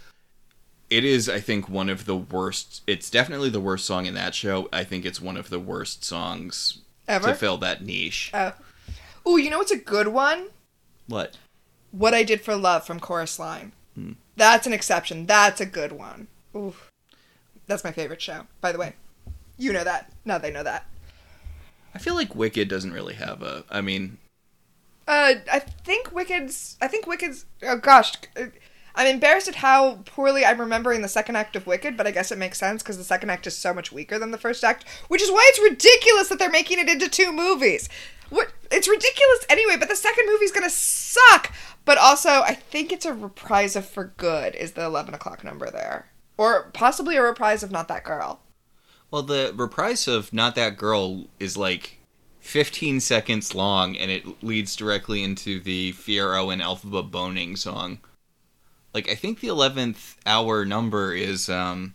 [0.90, 2.82] It is, I think, one of the worst.
[2.86, 4.68] It's definitely the worst song in that show.
[4.74, 7.30] I think it's one of the worst songs Ever?
[7.30, 8.32] to fill that niche.
[8.34, 8.54] Oh.
[9.28, 10.48] Ooh, you know what's a good one?
[11.08, 11.38] What?
[11.92, 13.74] What I Did for Love from Chorus Line.
[14.38, 15.26] That's an exception.
[15.26, 16.28] That's a good one.
[16.56, 16.74] Ooh.
[17.68, 18.94] That's my favorite show, by the way.
[19.58, 20.12] You know that.
[20.26, 20.86] Now they know that.
[21.94, 23.64] I feel like Wicked doesn't really have a.
[23.70, 24.18] I mean,
[25.08, 26.78] Uh, I think Wicked's.
[26.82, 27.46] I think Wicked's.
[27.64, 28.46] Oh gosh, uh,
[28.96, 32.32] I'm embarrassed at how poorly I'm remembering the second act of Wicked, but I guess
[32.32, 34.86] it makes sense because the second act is so much weaker than the first act,
[35.10, 37.90] which is why it's ridiculous that they're making it into two movies.
[38.30, 38.52] What?
[38.72, 41.52] It's ridiculous anyway, but the second movie's gonna suck.
[41.84, 45.70] But also, I think it's a reprise of For Good is the 11 o'clock number
[45.70, 46.08] there,
[46.38, 48.40] or possibly a reprise of Not That Girl.
[49.10, 51.98] well, the reprise of "Not That Girl" is like
[52.40, 58.00] 15 seconds long, and it leads directly into the Fiyero and Elphaba boning song.
[58.94, 61.94] Like, I think the 11th hour number is um,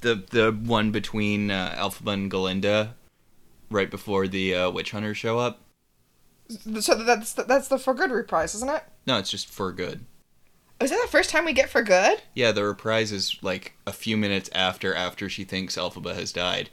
[0.00, 2.94] the the one between uh, Elphaba and Galinda,
[3.70, 5.60] right before the uh, witch hunters show up.
[6.48, 8.84] So that's the, that's the For Good reprise, isn't it?
[9.06, 10.04] No, it's just for good.
[10.80, 12.22] Oh, is that the first time we get For Good?
[12.34, 16.70] Yeah, the reprise is like a few minutes after after she thinks Elphaba has died.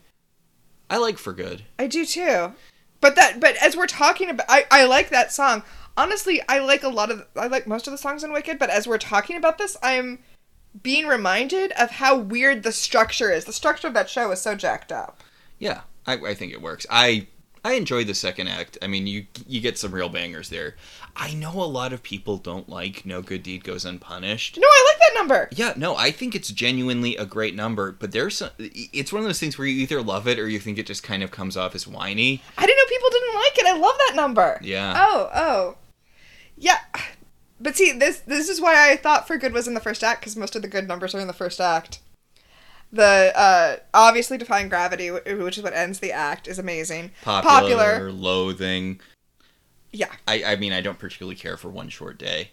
[0.89, 1.63] I like for good.
[1.79, 2.53] I do too.
[3.01, 5.63] But that but as we're talking about I, I like that song.
[5.95, 8.69] Honestly, I like a lot of I like most of the songs in Wicked, but
[8.69, 10.19] as we're talking about this, I'm
[10.81, 13.45] being reminded of how weird the structure is.
[13.45, 15.23] The structure of that show is so jacked up.
[15.59, 16.85] Yeah, I, I think it works.
[16.89, 17.27] I
[17.65, 18.77] I enjoy the second act.
[18.81, 20.75] I mean, you you get some real bangers there.
[21.15, 24.91] I know a lot of people don't like "No Good Deed Goes Unpunished." No, I
[24.91, 25.49] like that number.
[25.51, 27.93] Yeah, no, I think it's genuinely a great number.
[27.93, 30.59] But there's some, it's one of those things where you either love it or you
[30.59, 32.41] think it just kind of comes off as whiny.
[32.57, 33.65] I didn't know people didn't like it.
[33.67, 34.59] I love that number.
[34.61, 34.93] Yeah.
[34.97, 35.75] Oh, oh.
[36.57, 36.79] Yeah.
[37.61, 40.19] But see, this this is why I thought For Good was in the first act
[40.19, 41.99] because most of the good numbers are in the first act.
[42.93, 47.09] The uh, obviously defying gravity, which is what ends the act, is amazing.
[47.23, 49.01] Popular, loathing.
[49.91, 52.51] Yeah, I I mean, I don't particularly care for One Short Day.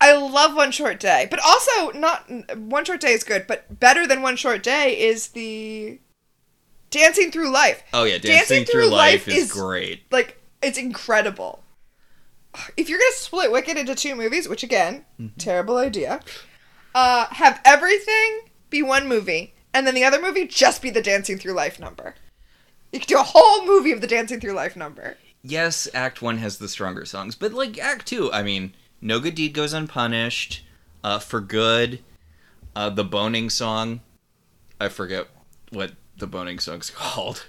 [0.00, 4.06] I love One Short Day, but also not One Short Day is good, but better
[4.06, 5.98] than One Short Day is the
[6.90, 7.82] Dancing Through Life.
[7.92, 10.04] Oh yeah, Dancing Dancing, Through Through, Life, is, is- great.
[10.12, 11.64] Like it's incredible.
[12.76, 15.06] If you're gonna split Wicked into two movies, which again,
[15.38, 16.20] terrible idea,
[16.94, 21.38] uh, have everything be one movie, and then the other movie just be the Dancing
[21.38, 22.14] Through Life number.
[22.92, 25.16] You could do a whole movie of the Dancing Through Life number.
[25.42, 29.34] yes, Act One has the stronger songs, but like Act Two, I mean, No Good
[29.34, 30.64] Deed Goes Unpunished,
[31.04, 32.00] uh, For Good,
[32.74, 34.00] uh, the Boning song.
[34.80, 35.26] I forget
[35.70, 37.46] what the Boning song's called.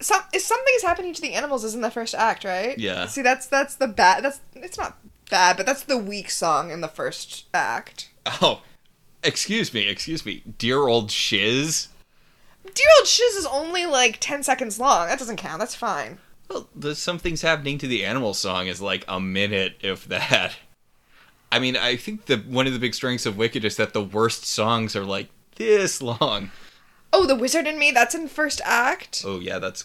[0.00, 2.76] Some if something's happening to the animals is in the first act, right?
[2.78, 3.06] Yeah.
[3.06, 4.24] See, that's that's the bad.
[4.24, 4.98] That's it's not
[5.30, 8.10] bad, but that's the weak song in the first act.
[8.26, 8.62] Oh,
[9.24, 11.88] excuse me, excuse me, dear old shiz.
[12.64, 15.08] Dear old shiz is only like ten seconds long.
[15.08, 15.58] That doesn't count.
[15.58, 16.18] That's fine.
[16.48, 20.54] Well, the something's happening to the animal song is like a minute, if that.
[21.50, 24.02] I mean, I think the one of the big strengths of Wicked is that the
[24.02, 26.50] worst songs are like this long.
[27.12, 27.92] Oh, the wizard in me.
[27.92, 29.22] That's in first act.
[29.24, 29.84] Oh yeah, that's,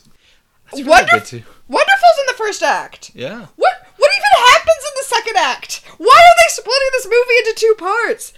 [0.66, 1.20] that's really Wonderful.
[1.20, 1.44] good too.
[1.68, 3.12] Wonderful's in the first act.
[3.14, 3.46] Yeah.
[3.56, 5.84] What what even happens in the second act?
[5.98, 8.34] Why are they splitting this movie into two parts?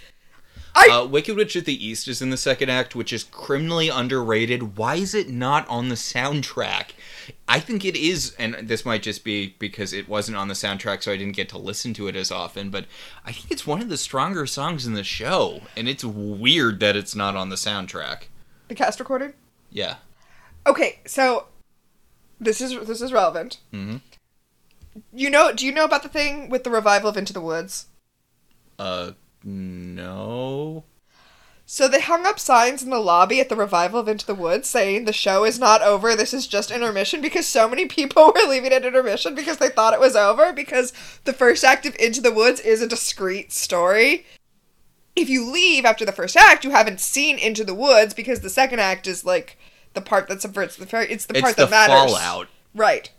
[0.74, 3.88] I Uh, Wicked Witch of the East is in the second act, which is criminally
[3.88, 4.76] underrated.
[4.78, 6.92] Why is it not on the soundtrack?
[7.46, 11.02] I think it is, and this might just be because it wasn't on the soundtrack,
[11.02, 12.70] so I didn't get to listen to it as often.
[12.70, 12.86] But
[13.24, 16.96] I think it's one of the stronger songs in the show, and it's weird that
[16.96, 18.24] it's not on the soundtrack.
[18.68, 19.34] the cast recorded.
[19.70, 19.96] Yeah.
[20.66, 21.48] Okay, so
[22.40, 23.58] this is this is relevant.
[23.74, 24.00] Mhm.
[25.12, 25.52] You know?
[25.52, 27.86] Do you know about the thing with the revival of Into the Woods?
[28.78, 29.12] Uh,
[29.44, 30.84] no.
[31.64, 34.68] So they hung up signs in the lobby at the revival of Into the Woods
[34.68, 38.48] saying the show is not over, this is just intermission because so many people were
[38.48, 40.92] leaving at intermission because they thought it was over because
[41.24, 44.26] the first act of Into the Woods is a discrete story.
[45.16, 48.50] If you leave after the first act, you haven't seen Into the Woods because the
[48.50, 49.58] second act is like
[49.94, 51.02] the part that subverts the fair.
[51.02, 52.12] It's the part it's the that matters.
[52.12, 52.48] fallout.
[52.74, 53.10] Right.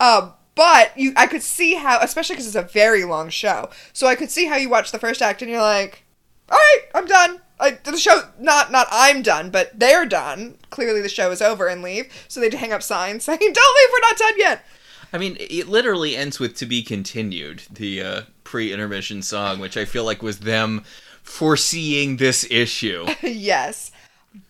[0.00, 3.70] Um, but you, I could see how, especially because it's a very long show.
[3.92, 6.04] So I could see how you watch the first act and you're like,
[6.48, 10.58] "All right, I'm done." I, the show, not not I'm done, but they're done.
[10.70, 12.12] Clearly, the show is over and leave.
[12.28, 14.64] So they hang up signs saying, "Don't leave, we're not done yet."
[15.12, 19.84] I mean, it literally ends with "To be continued," the uh, pre-intermission song, which I
[19.84, 20.84] feel like was them
[21.22, 23.06] foreseeing this issue.
[23.22, 23.90] yes.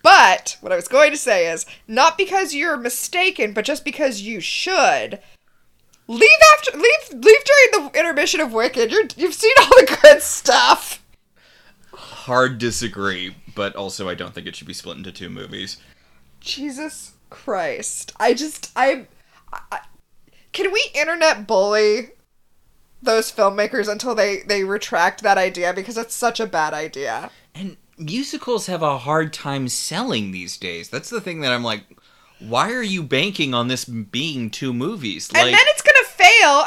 [0.01, 4.21] But what I was going to say is not because you're mistaken, but just because
[4.21, 5.19] you should
[6.07, 8.91] leave after leave leave during the intermission of Wicked.
[8.91, 11.03] You're, you've seen all the good stuff.
[11.93, 15.77] Hard disagree, but also I don't think it should be split into two movies.
[16.39, 18.13] Jesus Christ!
[18.19, 19.07] I just I,
[19.51, 19.79] I
[20.51, 22.11] can we internet bully
[23.01, 27.29] those filmmakers until they they retract that idea because it's such a bad idea.
[27.53, 30.89] And musicals have a hard time selling these days.
[30.89, 31.83] That's the thing that I'm like,
[32.39, 35.31] why are you banking on this being two movies?
[35.31, 35.94] Like, and then it's gonna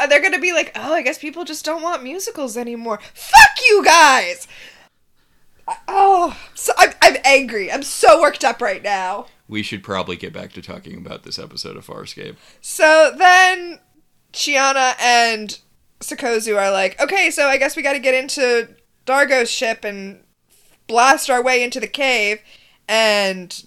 [0.01, 3.51] and they're gonna be like, "Oh, I guess people just don't want musicals anymore." Fuck
[3.69, 4.47] you guys!
[5.87, 7.71] Oh, so I'm, I'm angry.
[7.71, 9.27] I'm so worked up right now.
[9.49, 12.37] we should probably get back to talking about this episode of Farscape.
[12.61, 13.81] So then,
[14.33, 15.59] Chiana and
[16.01, 18.69] Sikozu are like, "Okay, so I guess we got to get into
[19.07, 20.23] Dargo's ship and
[20.87, 22.41] blast our way into the cave."
[22.89, 23.65] And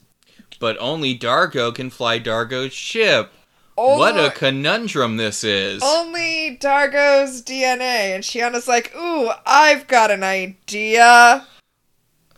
[0.59, 3.31] But only Dargo can fly Dargo's ship.
[3.75, 5.81] What a conundrum this is.
[5.83, 8.13] only Dargo's DNA.
[8.13, 11.47] And Chiana's like, "Ooh, I've got an idea."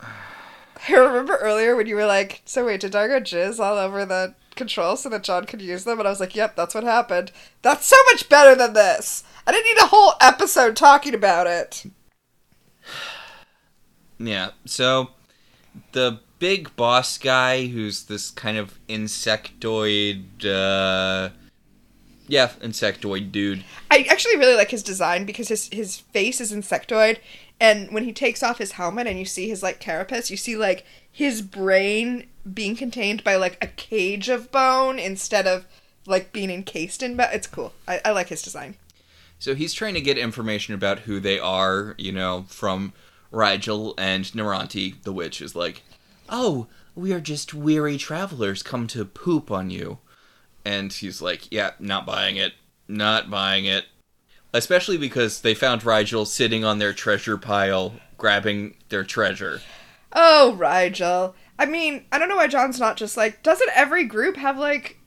[0.00, 4.34] I remember earlier when you were like, "So wait, did Dargo jizz all over the
[4.54, 7.32] controls so that John could use them?" And I was like, "Yep, that's what happened.
[7.62, 9.24] That's so much better than this.
[9.46, 11.84] I didn't need a whole episode talking about it."
[14.16, 15.10] Yeah, so
[15.90, 21.30] the big boss guy who's this kind of insectoid uh
[22.28, 23.64] yeah, insectoid dude.
[23.90, 27.16] I actually really like his design because his his face is insectoid,
[27.58, 30.54] and when he takes off his helmet and you see his like carapace, you see
[30.54, 35.64] like his brain being contained by like a cage of bone instead of
[36.06, 37.16] like being encased in.
[37.16, 37.72] But it's cool.
[37.88, 38.76] I, I like his design.
[39.38, 42.92] So he's trying to get information about who they are, you know, from
[43.32, 45.82] Rygel and Noranti, the witch, is like,
[46.36, 46.66] Oh,
[46.96, 49.98] we are just weary travelers come to poop on you.
[50.64, 52.54] And he's like, Yeah, not buying it.
[52.88, 53.84] Not buying it.
[54.52, 59.60] Especially because they found Rygel sitting on their treasure pile, grabbing their treasure.
[60.12, 61.34] Oh, Rygel.
[61.56, 63.44] I mean, I don't know why John's not just like.
[63.44, 64.98] Doesn't every group have like?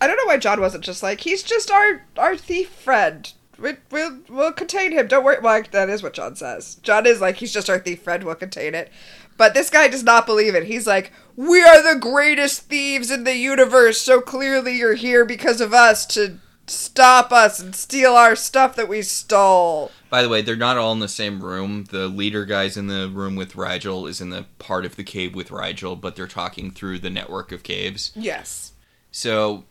[0.00, 1.20] I don't know why John wasn't just like.
[1.20, 3.30] He's just our our thief friend.
[3.58, 5.08] We, we'll we'll contain him.
[5.08, 5.40] Don't worry.
[5.42, 6.76] Well, that is what John says.
[6.76, 8.24] John is like he's just our thief friend.
[8.24, 8.90] We'll contain it.
[9.38, 10.64] But this guy does not believe it.
[10.64, 13.98] He's like, we are the greatest thieves in the universe.
[13.98, 18.88] So clearly, you're here because of us to stop us and steal our stuff that
[18.88, 19.90] we stole.
[20.10, 21.84] By the way, they're not all in the same room.
[21.84, 25.34] The leader guy's in the room with Rygel, is in the part of the cave
[25.34, 28.12] with Rygel, but they're talking through the network of caves.
[28.14, 28.72] Yes.
[29.10, 29.64] So,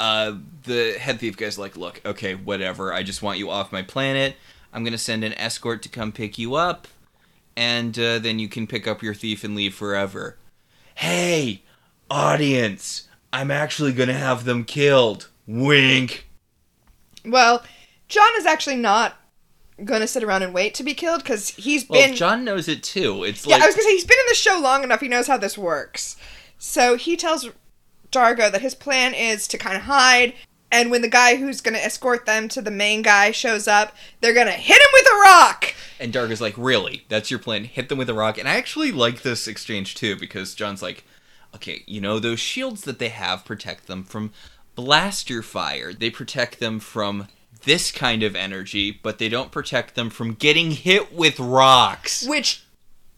[0.00, 2.92] uh, the head thief guy's like, look, okay, whatever.
[2.92, 4.36] I just want you off my planet.
[4.72, 6.88] I'm going to send an escort to come pick you up,
[7.60, 10.38] and uh, then you can pick up your thief and leave forever.
[10.94, 11.62] Hey,
[12.10, 15.28] audience, I'm actually to have them killed.
[15.46, 16.26] Wink.
[17.22, 17.62] Well,
[18.08, 19.18] John is actually not
[20.00, 22.16] to sit around and wait to be killed because he's Well, been.
[22.16, 23.24] John knows it too.
[23.24, 25.00] It's yeah, like I was to say he's been in the show long enough.
[25.02, 26.16] He knows how this works.
[26.56, 27.50] So he tells
[28.10, 30.32] Dargo that his plan is to kind of hide.
[30.72, 33.94] And when the guy who's going to escort them to the main guy shows up,
[34.20, 35.74] they're going to hit him with a rock.
[35.98, 37.04] And Dargo's like, really?
[37.08, 37.64] That's your plan?
[37.64, 38.38] Hit them with a rock?
[38.38, 41.04] And I actually like this exchange too, because John's like,
[41.54, 44.32] okay, you know, those shields that they have protect them from
[44.76, 45.92] blaster fire.
[45.92, 47.28] They protect them from
[47.64, 52.26] this kind of energy, but they don't protect them from getting hit with rocks.
[52.26, 52.64] Which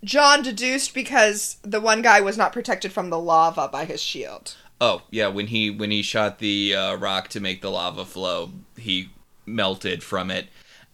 [0.02, 4.56] John deduced because the one guy was not protected from the lava by his shield.
[4.82, 8.50] Oh, yeah, when he when he shot the uh, rock to make the lava flow,
[8.76, 9.10] he
[9.46, 10.48] melted from it.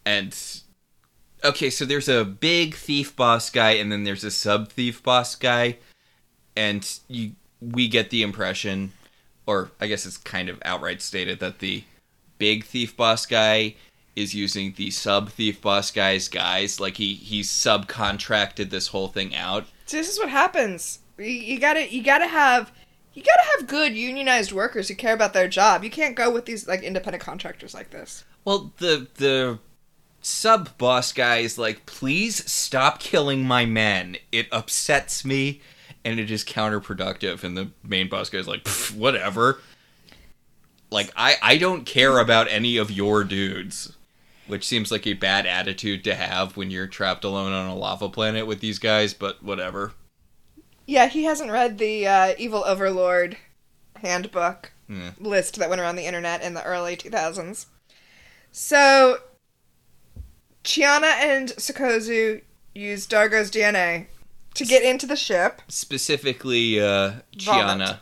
[0.05, 0.37] And
[1.43, 5.33] okay, so there's a big thief boss guy and then there's a sub thief boss
[5.35, 5.77] guy
[6.55, 8.91] and you we get the impression
[9.47, 11.83] or I guess it's kind of outright stated that the
[12.37, 13.73] big thief boss guy
[14.15, 19.35] is using the sub thief boss guy's guys like he he subcontracted this whole thing
[19.35, 19.65] out.
[19.87, 20.99] So this is what happens.
[21.17, 22.71] You, gotta you gotta have
[23.13, 25.83] you gotta have good unionized workers who care about their job.
[25.83, 28.23] You can't go with these like independent contractors like this.
[28.45, 29.59] Well, the the
[30.21, 34.17] sub boss guy is like, please stop killing my men.
[34.31, 35.61] It upsets me,
[36.05, 37.43] and it is counterproductive.
[37.43, 39.59] And the main boss guy is like, whatever.
[40.91, 43.93] like I I don't care about any of your dudes,
[44.47, 48.09] which seems like a bad attitude to have when you're trapped alone on a lava
[48.09, 49.13] planet with these guys.
[49.13, 49.93] But whatever.
[50.89, 53.37] Yeah, he hasn't read the uh, Evil Overlord
[53.97, 55.11] handbook Yeah.
[55.19, 57.67] list that went around the internet in the early 2000s.
[58.51, 59.19] So,
[60.63, 62.41] Chiana and Sikozu
[62.73, 64.07] use Dargo's DNA
[64.55, 65.61] to get into the ship.
[65.67, 67.19] Specifically, uh.
[67.37, 67.99] Chiana.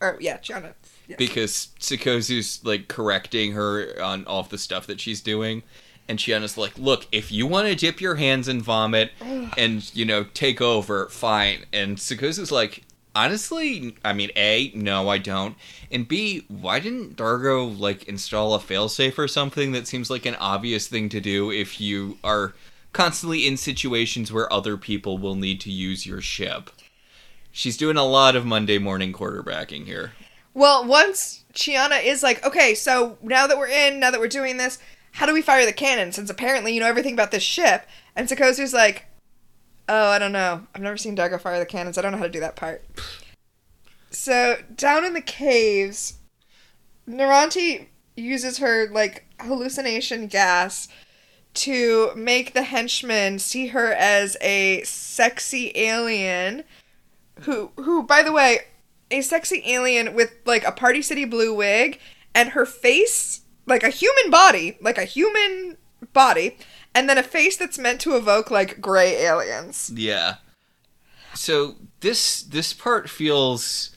[0.00, 0.74] Or, yeah, Chiana.
[1.18, 5.62] Because Sikozu's like correcting her on all of the stuff that she's doing.
[6.08, 9.12] And Chiana's like, look, if you want to dip your hands in vomit
[9.56, 11.66] and, you know, take over, fine.
[11.72, 12.84] And Sikozu's like,
[13.14, 15.54] honestly, I mean, A, no, I don't.
[15.90, 19.72] And B, why didn't Dargo, like, install a failsafe or something?
[19.72, 22.54] That seems like an obvious thing to do if you are
[22.94, 26.70] constantly in situations where other people will need to use your ship.
[27.52, 30.12] She's doing a lot of Monday morning quarterbacking here.
[30.54, 34.56] Well, once Chiana is like, okay, so now that we're in, now that we're doing
[34.56, 34.78] this,
[35.12, 36.12] how do we fire the cannon?
[36.12, 37.86] Since apparently you know everything about this ship.
[38.14, 39.06] And Sikozu's like,
[39.88, 40.66] oh, I don't know.
[40.74, 41.98] I've never seen Dargo fire the cannons.
[41.98, 42.84] I don't know how to do that part.
[44.10, 46.14] So, down in the caves,
[47.08, 47.86] Noranti
[48.16, 50.88] uses her, like, hallucination gas
[51.54, 56.62] to make the henchmen see her as a sexy alien
[57.40, 58.60] who who by the way
[59.10, 61.98] a sexy alien with like a party city blue wig
[62.34, 65.76] and her face like a human body like a human
[66.12, 66.56] body
[66.94, 70.36] and then a face that's meant to evoke like gray aliens Yeah.
[71.34, 73.90] So this this part feels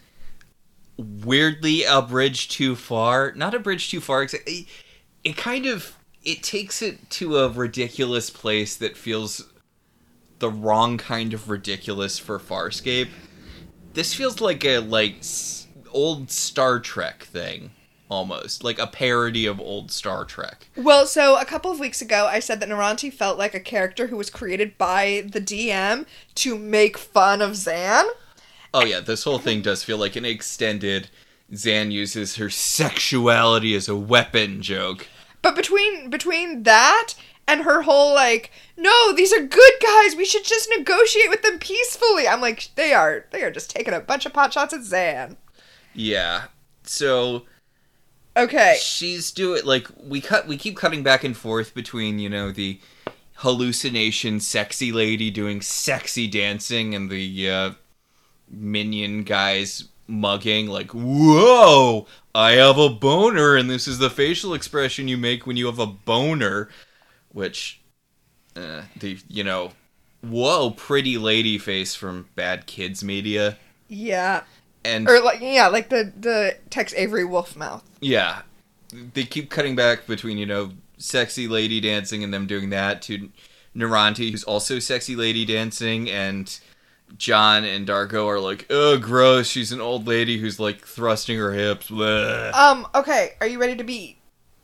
[0.97, 3.33] weirdly a bridge too far.
[3.35, 4.23] Not a bridge too far.
[4.23, 4.67] It,
[5.23, 9.51] it kind of it takes it to a ridiculous place that feels
[10.39, 13.09] the wrong kind of ridiculous for Farscape.
[13.93, 15.23] This feels like a like
[15.91, 17.71] old Star Trek thing
[18.11, 20.67] almost, like a parody of old Star Trek.
[20.75, 24.07] well so a couple of weeks ago i said that noranti felt like a character
[24.07, 26.05] who was created by the dm
[26.35, 28.05] to make fun of zhaan
[28.73, 31.09] Oh yeah, this whole thing does feel like an extended
[31.51, 35.07] Zhaan uses her sexuality as a weapon joke.
[35.41, 37.13] But between between that
[37.47, 40.15] and her whole like, no, these are good guys.
[40.15, 42.27] We should just negotiate with them peacefully.
[42.27, 45.35] I'm like, they are they are just taking a bunch of pot shots at Zhaan.
[45.93, 46.45] Yeah.
[46.83, 47.43] So
[48.35, 48.77] Okay.
[48.79, 52.79] she's doing like we cut we keep cutting back and forth between, you know, the
[53.35, 57.71] hallucination sexy lady doing sexy dancing and the uh
[58.49, 62.05] minion guys mugging like, "Whoa,
[62.35, 65.79] I have a boner." And this is the facial expression you make when you have
[65.79, 66.69] a boner,
[67.29, 67.81] which
[68.55, 69.71] uh, the you know,
[70.21, 73.57] whoa, pretty lady face from Bad Kids Media.
[73.87, 74.43] Yeah.
[74.83, 77.83] And Or like yeah, like the the Tex Avery wolf mouth.
[78.01, 78.41] yeah,
[78.91, 83.29] they keep cutting back between you know sexy lady dancing and them doing that to
[83.75, 86.59] Noranti, who's also sexy lady dancing, and
[87.17, 89.47] John and Dargo are like, oh, gross.
[89.47, 91.89] She's an old lady who's like thrusting her hips.
[91.89, 92.53] Bleh.
[92.53, 94.17] Um, okay, are you ready to be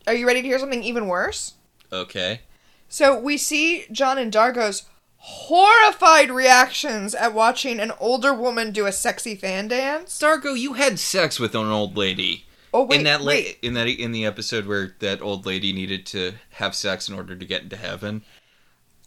[0.07, 1.53] are you ready to hear something even worse?
[1.91, 2.41] Okay.
[2.89, 4.84] So we see John and Dargo's
[5.18, 10.20] horrified reactions at watching an older woman do a sexy fan dance.
[10.20, 12.45] Dargo, you had sex with an old lady.
[12.74, 13.57] Oh wait, in that la- wait.
[13.61, 17.36] in that in the episode where that old lady needed to have sex in order
[17.36, 18.24] to get into heaven.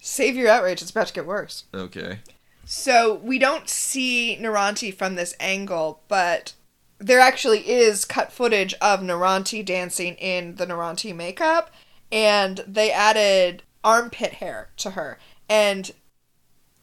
[0.00, 1.64] Save your outrage, it's about to get worse.
[1.74, 2.20] Okay.
[2.64, 6.54] So we don't see Noranti from this angle, but
[6.98, 11.70] there actually is cut footage of Noranti dancing in the Noranti makeup,
[12.12, 15.18] and they added armpit hair to her.
[15.48, 15.90] And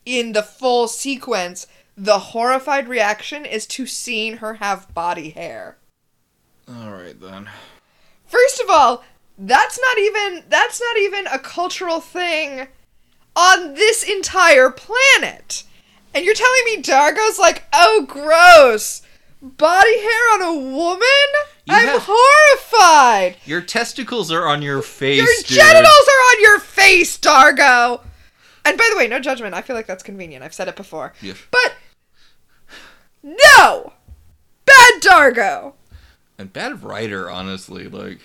[0.08, 5.78] in the full sequence, the horrified reaction is to seeing her have body hair.
[6.68, 7.50] All right then.
[8.26, 9.04] First of all,
[9.38, 12.68] that's not even that's not even a cultural thing
[13.36, 15.64] on this entire planet.
[16.14, 19.02] And you're telling me Dargo's like, "Oh, gross.
[19.42, 21.28] Body hair on a woman?"
[21.66, 23.38] You I'm have- horrified.
[23.46, 25.18] Your testicles are on your face.
[25.18, 25.46] Your dude.
[25.46, 28.02] genitals are on your face, Dargo.
[28.68, 29.54] And by the way, no judgment.
[29.56, 30.44] I feel like that's convenient.
[30.44, 31.14] I've said it before.
[31.22, 31.34] Yeah.
[31.52, 31.76] But
[33.24, 33.94] no.
[34.66, 35.74] Bad Dargo.
[36.38, 38.20] and bad writer honestly like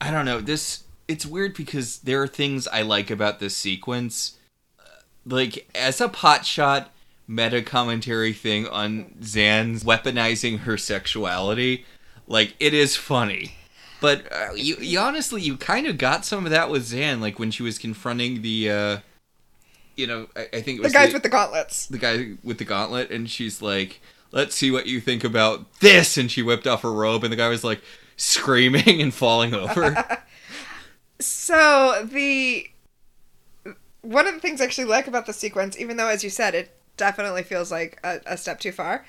[0.00, 4.38] i don't know this it's weird because there are things i like about this sequence
[4.78, 4.82] Uh,
[5.26, 6.90] like as a pot shot
[7.28, 11.84] meta commentary thing on zhaan's weaponizing her sexuality
[12.26, 13.54] like it is funny
[14.00, 17.38] but uh, you, you honestly you kind of got some of that with zhaan like
[17.38, 18.98] when she was confronting the uh
[19.96, 21.86] you know i, I think it was The guys the- with the gauntlets.
[21.86, 24.00] the guy with the gauntlet and she's like
[24.32, 27.36] let's see what you think about this and she whipped off her robe and the
[27.36, 27.80] guy was like
[28.16, 30.04] screaming and falling over.
[31.20, 32.66] So the
[34.00, 36.54] one of the things I actually like about the sequence, even though as you said,
[36.54, 39.06] it definitely feels like a, a step too far,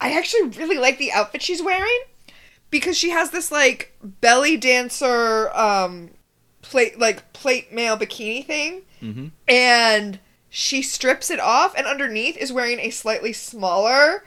[0.00, 1.98] I actually really like the outfit she's wearing
[2.70, 6.10] because she has this like belly dancer um
[6.62, 9.30] plate like plate mail bikini thing Mhm.
[9.48, 10.18] and
[10.58, 14.24] she strips it off and underneath is wearing a slightly smaller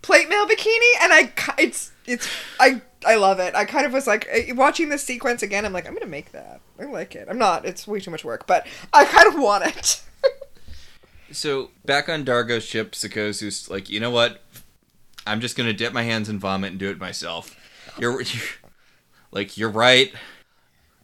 [0.00, 2.28] plate mail bikini and I it's it's
[2.60, 3.52] I I love it.
[3.56, 6.08] I kind of was like eh, watching this sequence again I'm like I'm going to
[6.08, 6.60] make that.
[6.78, 7.26] I like it.
[7.28, 7.64] I'm not.
[7.64, 10.02] It's way too much work, but I kind of want it.
[11.32, 14.42] So back on Dargo's ship, Sikozu's like, you know what?
[15.26, 17.56] I'm just gonna dip my hands in vomit and do it myself.
[17.98, 18.42] You're, you're
[19.30, 20.12] like you're right.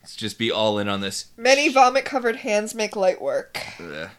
[0.02, 1.28] Let's just be all in on this.
[1.38, 3.58] Many vomit covered hands make light work.
[3.80, 4.10] Ugh.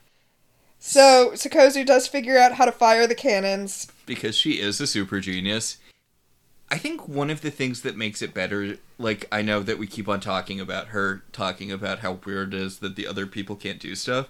[0.80, 3.88] So Sikozu does figure out how to fire the cannons.
[4.06, 5.78] because she is a super genius.
[6.72, 9.88] I think one of the things that makes it better, like I know that we
[9.88, 13.56] keep on talking about her talking about how weird it is that the other people
[13.56, 14.30] can't do stuff,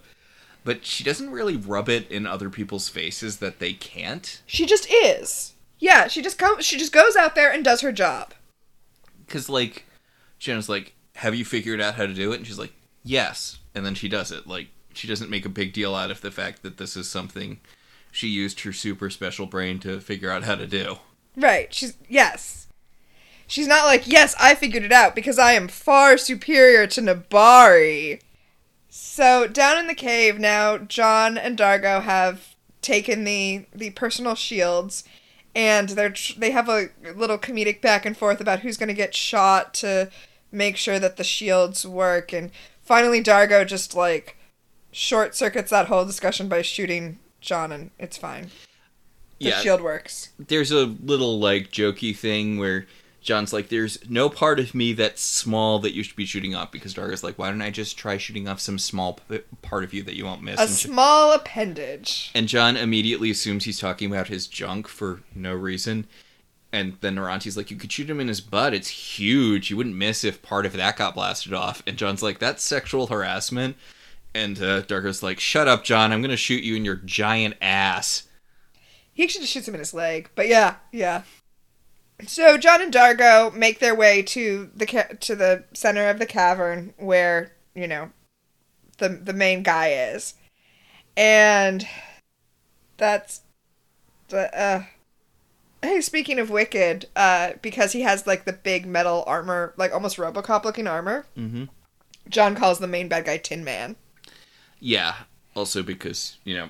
[0.63, 4.41] but she doesn't really rub it in other people's faces that they can't.
[4.45, 5.53] She just is.
[5.79, 8.33] Yeah, she just comes she just goes out there and does her job.
[9.25, 9.85] Because like,
[10.39, 12.73] Jenna's like, "Have you figured out how to do it?" And she's like,
[13.03, 14.47] "Yes," and then she does it.
[14.47, 17.59] Like she doesn't make a big deal out of the fact that this is something
[18.11, 20.97] she used her super special brain to figure out how to do.
[21.35, 21.73] Right.
[21.73, 22.67] She's yes.
[23.47, 28.21] She's not like, "Yes, I figured it out because I am far superior to Nebari."
[28.89, 35.03] So, down in the cave now, John and Dargo have taken the the personal shields
[35.55, 39.15] and they're they have a little comedic back and forth about who's going to get
[39.15, 40.09] shot to
[40.51, 44.37] make sure that the shields work and finally Dargo just like
[44.91, 48.51] short circuits that whole discussion by shooting John and it's fine.
[49.39, 49.61] The Yeah.
[49.61, 50.29] shield works.
[50.37, 52.85] there's a little like jokey thing where
[53.21, 56.71] John's like, "There's no part of me that's small that you should be shooting off."
[56.71, 59.93] Because Dargo's like, "Why don't I just try shooting off some small p- part of
[59.93, 62.31] you that you won't miss?" A And, small appendage.
[62.33, 66.07] and John immediately assumes he's talking about his junk for no reason.
[66.71, 68.73] And then Noranti's like, "You could shoot him in his butt.
[68.73, 69.69] It's huge.
[69.69, 73.07] You wouldn't miss if part of that got blasted off." And John's like, "That's sexual
[73.07, 73.75] harassment."
[74.33, 76.11] And uh, Dargo's like, "Shut up, John.
[76.11, 78.27] I'm gonna shoot you in your giant ass."
[79.13, 80.29] He actually just shoots him in his leg.
[80.35, 81.23] But yeah, yeah.
[82.27, 86.25] So John and Dargo make their way to the ca- to the center of the
[86.25, 88.11] cavern where you know
[88.97, 90.35] the the main guy is,
[91.17, 91.87] and
[92.97, 93.41] that's
[94.29, 94.83] the uh.
[95.81, 100.17] Hey, speaking of Wicked, uh, because he has like the big metal armor, like almost
[100.17, 101.25] RoboCop looking armor.
[101.37, 101.65] Mm-hmm.
[102.27, 103.95] John calls the main bad guy Tin Man.
[104.79, 105.15] Yeah.
[105.55, 106.69] Also because you know,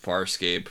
[0.00, 0.68] Farscape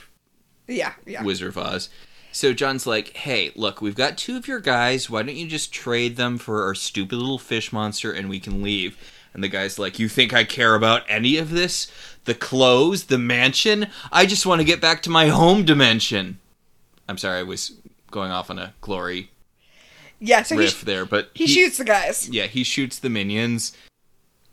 [0.66, 1.22] Yeah, yeah.
[1.22, 1.88] Wizard of Oz.
[2.32, 5.10] So John's like, "Hey, look, we've got two of your guys.
[5.10, 8.62] Why don't you just trade them for our stupid little fish monster, and we can
[8.62, 8.96] leave?"
[9.34, 11.90] And the guy's like, "You think I care about any of this?
[12.24, 13.88] The clothes, the mansion?
[14.10, 16.38] I just want to get back to my home dimension."
[17.08, 17.72] I'm sorry, I was
[18.10, 19.32] going off on a glory
[20.24, 22.28] yeah, so he, riff there, but he shoots the guys.
[22.28, 23.76] Yeah, he shoots the minions.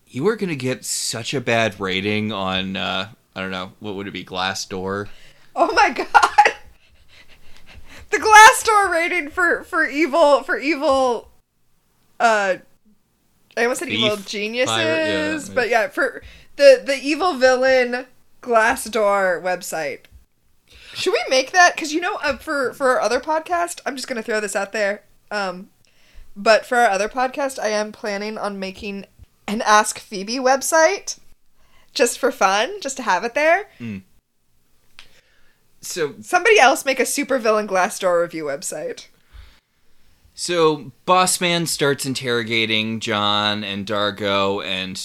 [0.09, 4.07] You are gonna get such a bad rating on uh I don't know what would
[4.07, 5.07] it be Glassdoor.
[5.55, 6.53] Oh my god.
[8.09, 11.29] The Glassdoor rating for for evil for evil
[12.19, 12.55] uh
[13.55, 16.23] I almost said evil geniuses, pirate, yeah, but yeah, for
[16.55, 18.07] the the evil villain
[18.41, 20.05] Glassdoor website.
[20.93, 21.75] Should we make that?
[21.75, 24.71] Because you know, uh, for for our other podcast, I'm just gonna throw this out
[24.71, 25.03] there.
[25.29, 25.69] Um,
[26.35, 29.05] but for our other podcast, I am planning on making
[29.53, 31.19] an Ask Phoebe website,
[31.93, 33.69] just for fun, just to have it there.
[33.79, 34.03] Mm.
[35.81, 39.07] So Somebody else make a supervillain Glassdoor review website.
[40.33, 45.01] So Bossman starts interrogating John and Dargo, and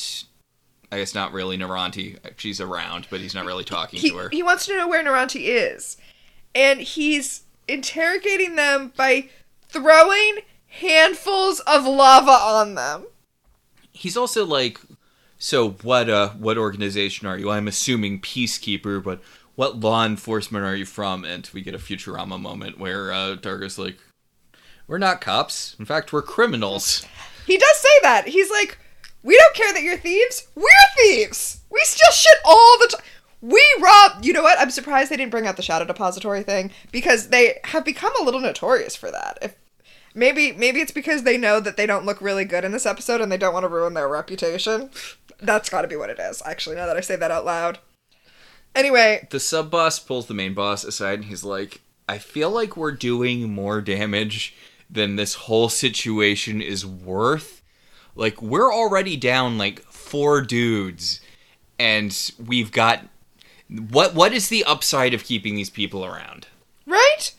[0.92, 2.18] I guess not really Noranti.
[2.36, 4.28] She's around, but he's not really talking He, to her.
[4.30, 5.96] he wants to know where Noranti is.
[6.54, 9.28] And he's interrogating them by
[9.68, 10.38] throwing
[10.68, 13.06] handfuls of lava on them.
[13.94, 14.78] He's also like,
[15.38, 16.10] so what?
[16.10, 17.50] Uh, what organization are you?
[17.50, 19.22] I'm assuming peacekeeper, but
[19.54, 21.24] what law enforcement are you from?
[21.24, 23.96] And we get a Futurama moment where uh, Dargo's like,
[24.86, 25.76] we're not cops.
[25.78, 27.06] In fact, we're criminals.
[27.46, 28.28] He does say that.
[28.28, 28.78] He's like,
[29.22, 30.48] we don't care that you're thieves.
[30.54, 30.68] We're
[30.98, 31.62] thieves.
[31.70, 33.06] We steal shit all the time.
[33.40, 34.24] We rob.
[34.24, 34.58] You know what?
[34.58, 38.24] I'm surprised they didn't bring out the shadow depository thing because they have become a
[38.24, 39.38] little notorious for that.
[39.42, 39.54] If
[40.14, 43.20] maybe maybe it's because they know that they don't look really good in this episode
[43.20, 44.90] and they don't want to ruin their reputation.
[45.40, 46.42] That's got to be what it is.
[46.46, 47.78] Actually, now that I say that out loud.
[48.74, 52.76] Anyway, the sub boss pulls the main boss aside and he's like, I feel like
[52.76, 54.54] we're doing more damage
[54.90, 57.62] than this whole situation is worth.
[58.14, 61.20] Like we're already down like four dudes
[61.78, 63.06] and we've got
[63.68, 66.46] what what is the upside of keeping these people around?
[66.86, 67.32] Right?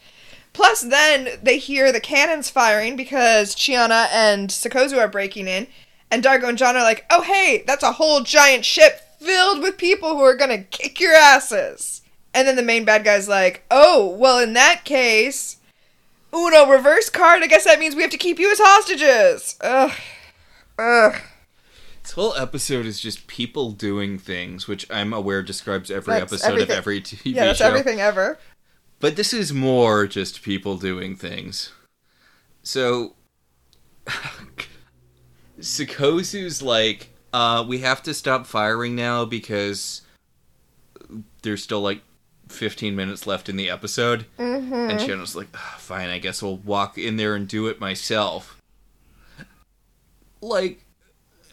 [0.56, 5.68] Plus, then they hear the cannons firing because Chiana and Sikozu are breaking in,
[6.10, 9.78] and Dargo and John are like, oh, hey, that's a whole giant ship filled with
[9.78, 12.04] people who are gonna kick your asses.
[12.34, 15.58] And then the main bad guy's like, oh, well, in that case,
[16.34, 19.58] Uno reverse card, I guess that means we have to keep you as hostages.
[19.60, 19.92] Ugh.
[20.80, 21.16] Ugh.
[22.02, 26.48] This whole episode is just people doing things, which I'm aware describes every That's episode
[26.52, 26.72] everything.
[26.72, 27.68] of every TV Yeah, that's show.
[27.68, 28.38] everything ever.
[29.00, 31.72] But this is more just people doing things.
[32.64, 33.14] So
[35.60, 40.02] Sikozu's like, uh, we have to stop firing now because
[41.42, 42.02] there's still like
[42.50, 44.26] 15 minutes left in the episode.
[44.38, 44.74] Mm-hmm.
[44.74, 48.62] And Shannon's like, "Ah, fine, I guess I'll walk in there and do it myself.
[50.42, 50.86] Like,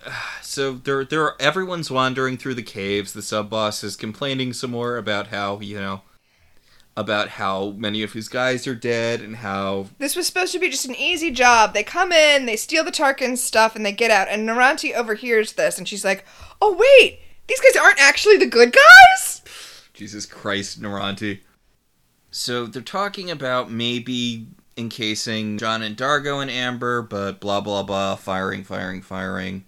[0.43, 3.13] so they're, they're, everyone's wandering through the caves.
[3.13, 6.03] The sub boss is complaining some more about how, you know,
[6.97, 10.69] about how many of his guys are dead and how This was supposed to be
[10.69, 11.73] just an easy job.
[11.73, 14.29] They come in, they steal the Tarkin stuff, and they get out.
[14.29, 16.25] And Noranti overhears this, and she's like,
[16.61, 19.43] "Oh wait, these guys aren't actually the good guys."
[19.95, 21.41] Jesus Christ, Noranti.
[22.31, 28.17] So they're talking about maybe encasing John and Dargo and Amber, but blah blah blah,
[28.17, 29.65] firing, firing, firing,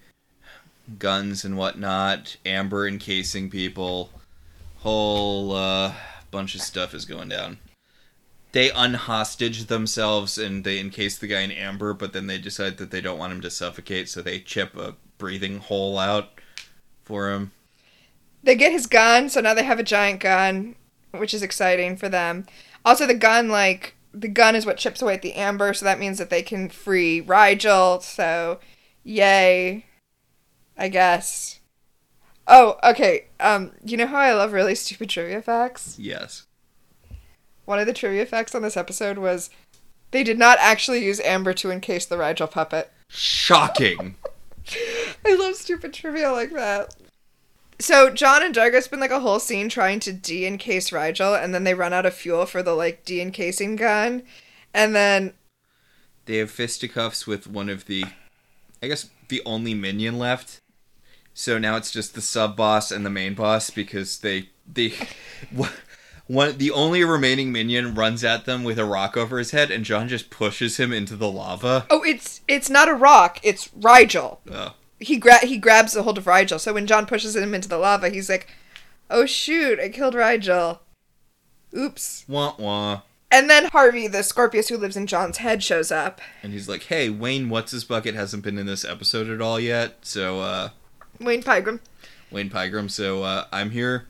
[0.99, 2.37] guns and whatnot.
[2.45, 4.11] Amber encasing people.
[4.79, 5.95] Whole uh,
[6.35, 7.59] bunch of stuff is going down.
[8.51, 12.91] They unhostage themselves and they encase the guy in Amber, but then they decide that
[12.91, 16.41] they don't want him to suffocate, so they chip a breathing hole out
[17.05, 17.53] for him.
[18.43, 20.75] They get his gun, so now they have a giant gun,
[21.13, 22.47] which is exciting for them.
[22.85, 26.01] Also, the gun, like the gun, is what chips away at the amber, so that
[26.01, 28.03] means that they can free Rygel.
[28.03, 28.59] So,
[29.03, 29.87] yay,
[30.77, 31.54] I guess.
[32.47, 33.27] Oh, okay.
[33.41, 35.97] Um, you know how I love really stupid trivia facts?
[35.99, 36.47] Yes.
[37.65, 39.51] One of the trivia facts on this episode was
[40.11, 42.93] they did not actually use amber to encase the Rygel puppet.
[43.09, 44.17] Shocking.
[45.25, 46.95] I love stupid trivia like that.
[47.81, 51.65] So John and Dargo spend like a whole scene trying to de-encase Rygel, and then
[51.65, 54.23] they run out of fuel for the like de-encasing gun,
[54.73, 55.33] and then
[56.27, 58.05] they have fisticuffs with one of the
[58.83, 60.61] I guess the only minion left.
[61.35, 64.95] So now it's just the sub boss and the main boss because they they
[66.27, 69.85] one the only remaining minion runs at them with a rock over his head and
[69.85, 71.87] John just pushes him into the lava.
[71.91, 74.39] oh, it's it's not a rock, it's Rygel.
[74.51, 74.75] Oh.
[75.01, 76.61] He gra- he grabs a hold of Rygel.
[76.61, 78.47] So when John pushes him into the lava, he's like,
[79.11, 80.79] "Oh shoot, I killed Rygel."
[81.77, 82.25] Oops.
[82.29, 83.03] Wah wah.
[83.31, 86.21] And then Harvey, the Scorpius who lives in John's head, shows up.
[86.43, 89.59] And he's like, "Hey, Wayne, what's his bucket hasn't been in this episode at all
[89.59, 89.97] yet.
[90.03, 90.69] So uh
[91.21, 91.81] Wayne Pygram.
[92.31, 94.07] Wayne Pygram, so uh I'm here.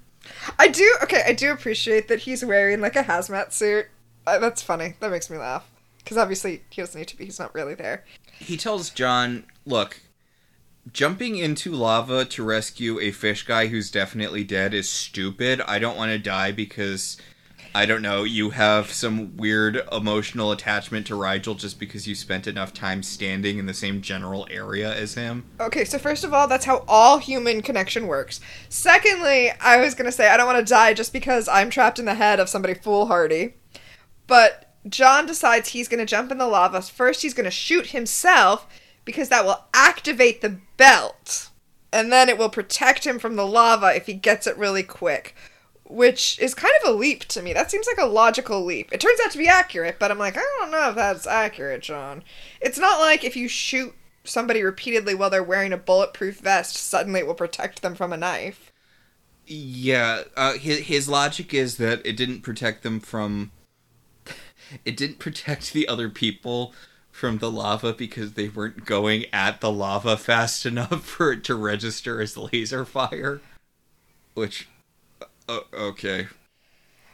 [0.59, 1.23] I do okay.
[1.27, 3.87] I do appreciate that he's wearing like a hazmat suit.
[4.27, 4.95] Uh, that's funny.
[5.01, 7.27] That makes me laugh because obviously he doesn't need to be.
[7.27, 8.05] He's not really there.
[8.39, 10.01] he tells John, "Look,
[10.93, 15.61] jumping into lava to rescue a fish guy who's definitely dead is stupid.
[15.63, 17.19] I don't want to die because
[17.77, 22.47] I don't know, you have some weird emotional attachment to Rygel just because you spent
[22.47, 25.45] enough time standing in the same general area as him.
[25.59, 28.41] Okay, so first of all, that's how all human connection works.
[28.69, 32.05] Secondly, I was gonna say I don't want to die just because I'm trapped in
[32.05, 33.55] the head of somebody foolhardy.
[34.29, 36.81] But John decides he's gonna jump in the lava.
[36.81, 38.69] First, he's gonna shoot himself
[39.05, 41.49] because that will activate the belt,
[41.93, 45.35] and then it will protect him from the lava if he gets it really quick.
[45.87, 47.53] Which is kind of a leap to me.
[47.53, 48.91] That seems like a logical leap.
[48.91, 51.83] It turns out to be accurate, but I'm like, I don't know if that's accurate,
[51.83, 52.23] John.
[52.61, 57.21] It's not like if you shoot somebody repeatedly while they're wearing a bulletproof vest, suddenly
[57.21, 58.73] it will protect them from a knife.
[59.47, 63.53] Yeah, uh, his, his logic is that it didn't protect them from.
[64.85, 66.73] It didn't protect the other people
[67.13, 71.55] from the lava because they weren't going at the lava fast enough for it to
[71.55, 73.41] register as laser fire.
[74.33, 74.69] Which.
[75.49, 76.29] Uh, okay.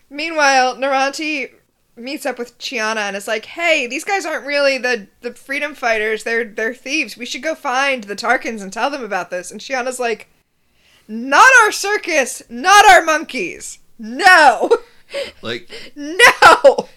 [0.09, 1.51] Meanwhile, Noranti
[1.97, 5.75] meets up with Chiana and is like, "Hey, these guys aren't really the the freedom
[5.75, 6.25] fighters.
[6.25, 7.17] They're they're thieves.
[7.17, 10.29] We should go find the Tarkins and tell them about this." And Chiana's like,
[11.07, 13.79] "Not our circus, not our monkeys.
[13.99, 14.71] No.
[15.43, 16.89] Like, no."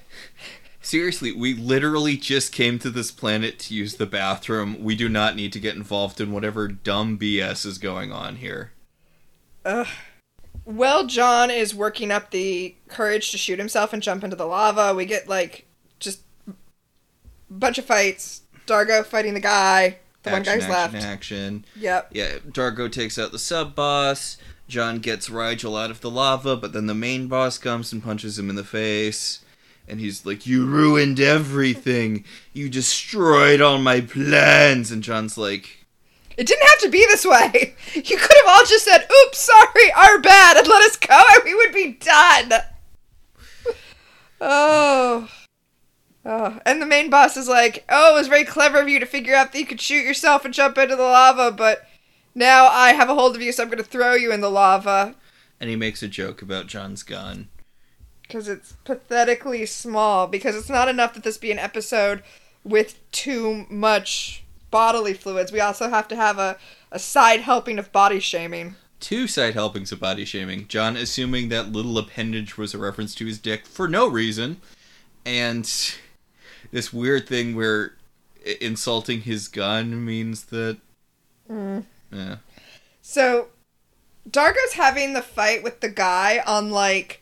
[0.84, 4.84] seriously, we literally just came to this planet to use the bathroom.
[4.84, 8.72] We do not need to get involved in whatever dumb BS is going on here.
[9.66, 9.88] Ugh.
[10.66, 14.94] Well, John is working up the courage to shoot himself and jump into the lava.
[14.96, 15.66] We get like
[16.00, 16.54] just a
[17.50, 18.42] bunch of fights.
[18.66, 19.98] Dargo fighting the guy.
[20.24, 21.06] The one action, guy's action, left.
[21.06, 21.66] action.
[21.76, 22.10] Yep.
[22.14, 24.38] Yeah, Dargo takes out the sub boss.
[24.70, 28.40] John gets Rygel out of the lava, but then the main boss comes and punches
[28.40, 29.44] him in the face.
[29.86, 32.24] And he's like, You ruined everything.
[32.54, 34.92] You destroyed all my plans.
[34.92, 35.83] And John's like,
[36.38, 37.76] It didn't have to be this way.
[37.96, 41.44] You could have all just said, "Oops, sorry, our bad," and let us go, and
[41.44, 42.54] we would be done.
[44.42, 45.30] Oh.
[46.26, 49.06] Oh, and the main boss is like, "Oh, it was very clever of you to
[49.06, 51.86] figure out that you could shoot yourself and jump into the lava, but
[52.34, 54.50] now I have a hold of you, so I'm going to throw you in the
[54.50, 55.16] lava
[55.60, 57.48] and he makes a joke about John's gun.
[58.24, 60.28] because it's pathetically small.
[60.28, 62.22] Because it's not enough that this be an episode
[62.66, 64.43] with too much
[64.74, 65.52] bodily fluids.
[65.52, 66.58] We also have to have a,
[66.92, 68.76] a side helping of body shaming.
[69.00, 70.68] Two side helpings of body shaming.
[70.68, 74.58] John assuming that little appendage was a reference to his dick for no reason.
[75.28, 75.72] And
[76.72, 77.94] this weird thing where
[78.60, 80.78] insulting his gun means that.
[81.48, 81.86] Mm.
[82.12, 82.38] Yeah.
[83.04, 83.50] So,
[84.28, 87.22] Dargo's having the fight with the guy on like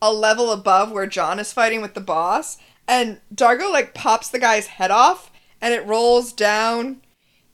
[0.00, 4.38] a level above where John is fighting with the boss, and Dargo like pops the
[4.38, 5.31] guy's head off,
[5.62, 7.00] and it rolls down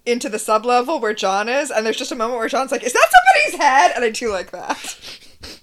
[0.07, 2.83] into the sub level where John is, and there's just a moment where John's like,
[2.83, 4.97] "Is that somebody's head?" And I do like that.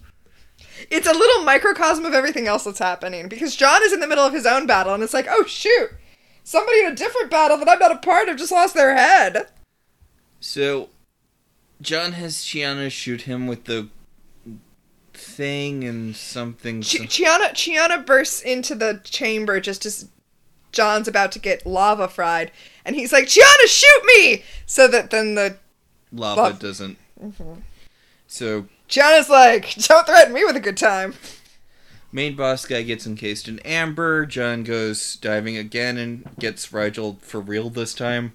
[0.91, 4.23] it's a little microcosm of everything else that's happening because John is in the middle
[4.23, 5.89] of his own battle, and it's like, "Oh shoot."
[6.43, 9.47] Somebody in a different battle that I'm not a part of just lost their head.
[10.39, 10.89] So,
[11.81, 13.89] John has Chiana shoot him with the
[15.11, 16.83] thing and something.
[16.83, 20.07] Ch- Chiana Chiana bursts into the chamber just as
[20.75, 22.51] John's about to get lava fried,
[22.85, 25.57] and he's like, "Chiana, shoot me!" So that then the
[26.11, 26.59] lava Lava.
[26.59, 26.97] doesn't.
[27.21, 27.53] Mm-hmm.
[28.27, 31.15] So, Chiana's like, "Don't threaten me with a good time."
[32.15, 34.25] main boss guy gets encased in amber.
[34.25, 38.31] John goes diving again and gets Rygel for real this time.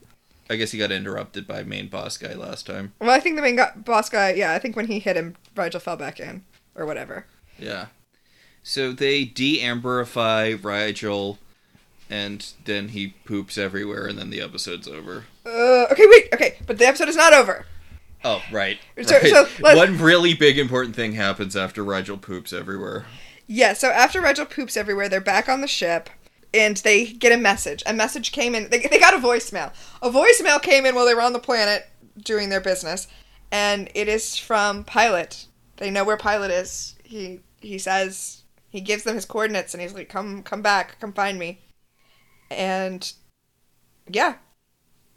[0.50, 2.92] I guess he got interrupted by main boss guy last time.
[3.00, 5.36] Well, I think the main guy, boss guy, yeah, I think when he hit him,
[5.56, 7.24] Rygel fell back in or whatever.
[7.58, 7.86] Yeah.
[8.62, 11.38] So they de-amberify Rygel,
[12.10, 15.24] and then he poops everywhere, and then the episode's over.
[15.46, 17.64] Uh, okay, wait, okay, but the episode is not over.
[18.24, 18.78] Oh, right.
[19.02, 19.30] So- right.
[19.30, 23.06] so One really big important thing happens after Rygel poops everywhere.
[23.46, 26.10] Yeah, so after Rygel poops everywhere, they're back on the ship
[26.52, 27.82] and they get a message.
[27.86, 28.68] A message came in.
[28.70, 29.72] They, they got a voicemail.
[30.02, 31.88] A voicemail came in while they were on the planet
[32.22, 33.08] doing their business,
[33.50, 35.46] and it is from Pilot.
[35.78, 36.94] They know where Pilot is.
[37.04, 41.12] He he says he gives them his coordinates and he's like, "Come come back, come
[41.12, 41.60] find me."
[42.50, 43.12] And
[44.08, 44.34] yeah,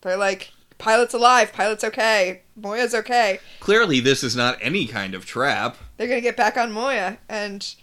[0.02, 1.52] they're like, "Pilot's alive.
[1.52, 2.42] Pilot's okay.
[2.56, 5.78] Moya's okay." Clearly, this is not any kind of trap.
[5.98, 7.76] they're gonna get back on Moya and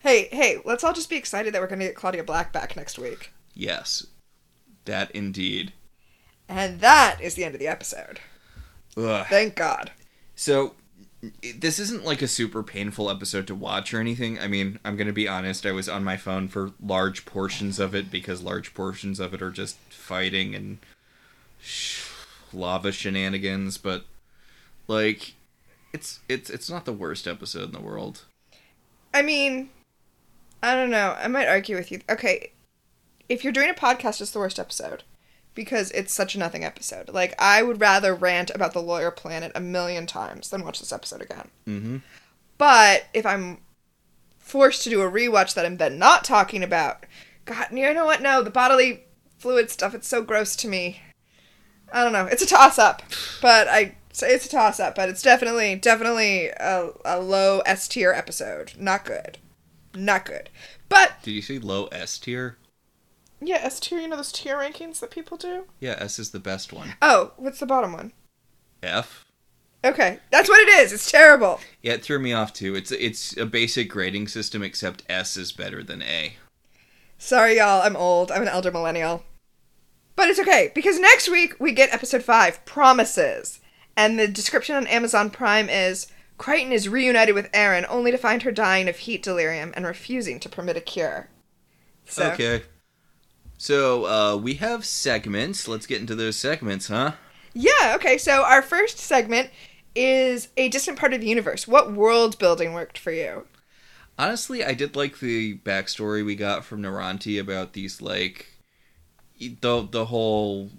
[0.00, 2.98] hey, hey, let's all just be excited that we're gonna get Claudia Black back next
[2.98, 3.32] week.
[3.54, 4.06] Yes.
[4.84, 5.72] That indeed.
[6.48, 8.20] And that is the end of the episode.
[8.96, 9.26] Ugh.
[9.28, 9.90] Thank God.
[10.34, 10.74] So,
[11.20, 14.38] this isn't like a super painful episode to watch or anything.
[14.38, 17.80] I mean, I'm going to be honest, I was on my phone for large portions
[17.80, 20.78] of it because large portions of it are just fighting and
[21.60, 22.04] sh-
[22.52, 24.04] lava shenanigans, but
[24.86, 25.34] like
[25.92, 28.24] it's it's it's not the worst episode in the world.
[29.12, 29.70] I mean,
[30.62, 31.16] I don't know.
[31.18, 32.00] I might argue with you.
[32.08, 32.52] Okay,
[33.28, 35.02] if you're doing a podcast, it's the worst episode
[35.58, 37.08] because it's such a nothing episode.
[37.08, 40.92] Like, I would rather rant about the lawyer planet a million times than watch this
[40.92, 41.48] episode again.
[41.66, 42.02] Mhm.
[42.58, 43.58] But if I'm
[44.38, 47.06] forced to do a rewatch that I'm then not talking about,
[47.44, 48.22] God, you know what?
[48.22, 49.02] No, the bodily
[49.40, 51.02] fluid stuff, it's so gross to me.
[51.92, 52.26] I don't know.
[52.26, 53.02] It's a toss up,
[53.42, 57.88] but I say it's a toss up, but it's definitely, definitely a, a low S
[57.88, 58.74] tier episode.
[58.78, 59.38] Not good.
[59.92, 60.50] Not good.
[60.88, 62.58] But, Did you say low S tier?
[63.40, 65.64] Yeah, S tier, you know those tier rankings that people do?
[65.80, 66.94] Yeah, S is the best one.
[67.00, 68.12] Oh, what's the bottom one?
[68.82, 69.24] F.
[69.84, 70.92] Okay, that's what it is.
[70.92, 71.60] It's terrible.
[71.82, 72.74] Yeah, it threw me off too.
[72.74, 76.34] It's it's a basic grading system except S is better than A.
[77.16, 77.82] Sorry, y'all.
[77.82, 78.30] I'm old.
[78.32, 79.24] I'm an elder millennial.
[80.16, 83.60] But it's okay because next week we get episode five, Promises,
[83.96, 86.08] and the description on Amazon Prime is
[86.38, 90.40] Crichton is reunited with Aeryn only to find her dying of heat delirium and refusing
[90.40, 91.28] to permit a cure.
[92.04, 92.62] So, Okay.
[93.58, 95.68] So, uh, we have segments.
[95.68, 97.12] Let's get into those segments, huh?
[97.54, 97.94] Yeah.
[97.96, 98.16] Okay.
[98.16, 99.50] So our first segment
[99.94, 101.66] is a distant part of the universe.
[101.66, 103.46] What world building worked for you?
[104.16, 108.46] Honestly, I did like the backstory we got from Noranti about these, like,
[109.40, 110.70] the, the whole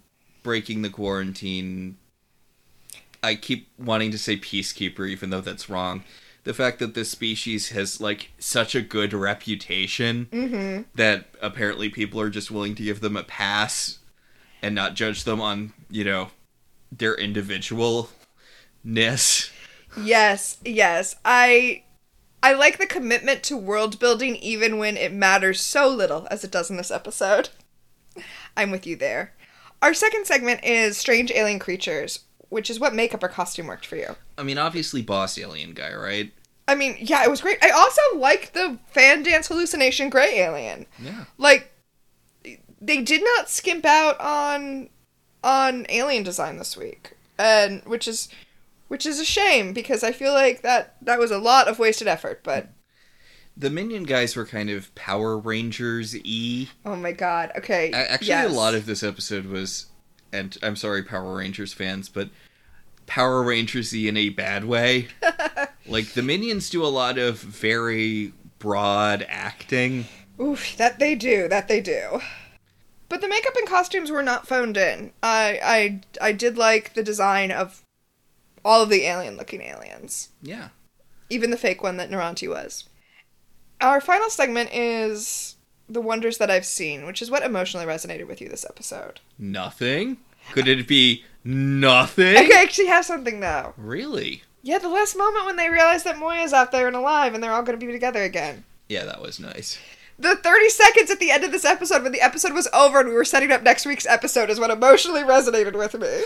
[0.44, 1.98] breaking the quarantine.
[3.22, 6.04] I keep wanting to say peacekeeper, even though that's wrong.
[6.44, 10.82] The fact that this species has like such a good reputation mm-hmm.
[10.96, 14.00] that apparently people are just willing to give them a pass
[14.62, 16.30] and not judge them on you know
[16.92, 18.10] their individualness.
[20.02, 21.16] Yes, yes.
[21.26, 21.84] I
[22.42, 26.52] I like the commitment to world building even when it matters so little as it
[26.52, 27.50] does in this episode.
[28.56, 29.34] I'm with you there.
[29.82, 32.20] Our second segment is strange alien creatures,
[32.50, 34.16] which is what makeup or costume worked for you.
[34.38, 36.32] I mean, obviously, boss alien guy, right?
[36.68, 37.58] I mean, yeah, it was great.
[37.64, 40.86] I also like the fan dance hallucination gray alien.
[41.02, 41.26] Yeah.
[41.38, 41.72] Like
[42.80, 44.90] they did not skimp out on
[45.44, 47.16] on alien design this week.
[47.40, 48.30] And which is
[48.88, 52.08] which is a shame because I feel like that that was a lot of wasted
[52.08, 52.70] effort, but
[53.58, 56.70] The minion guys were kind of Power Rangers e.
[56.86, 57.52] oh my god.
[57.58, 57.92] Okay.
[57.92, 58.52] Actually, yes.
[58.52, 59.88] a lot of this episode was,
[60.32, 62.30] and I'm sorry, Power Rangers fans, but
[63.08, 65.08] Power Rangers y in a bad way.
[65.88, 70.06] like the minions do a lot of very broad acting.
[70.40, 72.22] Oof, that they do, that they do.
[73.10, 75.12] But the makeup and costumes were not phoned in.
[75.24, 75.60] I
[76.22, 77.84] I I did like the design of
[78.64, 80.30] all of the alien looking aliens.
[80.42, 80.70] Yeah.
[81.30, 82.86] even the fake one that Noranti was.
[83.82, 85.56] Our final segment is
[85.90, 89.20] the wonders that I've seen, which is what emotionally resonated with you this episode.
[89.38, 90.18] Nothing.
[90.52, 92.38] Could it be nothing?
[92.38, 93.74] I actually have something though.
[93.78, 94.44] Really?
[94.62, 97.52] Yeah, the last moment when they realize that Moya's out there and alive and they're
[97.52, 98.66] all going to be together again.
[98.88, 99.80] Yeah, that was nice.
[100.18, 103.10] The 30 seconds at the end of this episode when the episode was over and
[103.10, 106.24] we were setting up next week's episode is what emotionally resonated with me.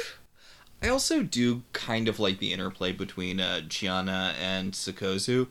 [0.82, 5.47] I also do kind of like the interplay between uh, Chiana and Sikozu.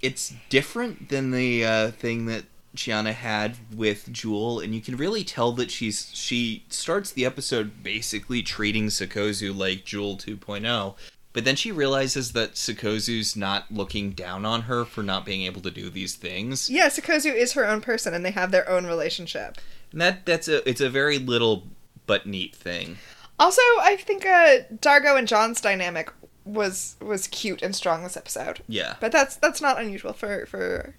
[0.00, 2.44] It's different than the uh, thing that
[2.76, 7.82] Chiana had with Jool, and you can really tell that she's she starts the episode
[7.82, 10.94] basically treating Sikozu like Jool 2.0.
[11.32, 15.62] But then she realizes that Sikozu's not looking down on her for not being able
[15.62, 16.68] to do these things.
[16.68, 19.58] Yeah, Sikozu is her own person and they have their own relationship.
[19.92, 21.64] And that that's a it's a very little
[22.06, 22.98] but neat thing.
[23.38, 26.12] Also, I think uh, Dargo and John's dynamic
[26.44, 28.60] was was cute and strong this episode.
[28.68, 28.96] Yeah.
[29.00, 30.94] But that's that's not unusual for for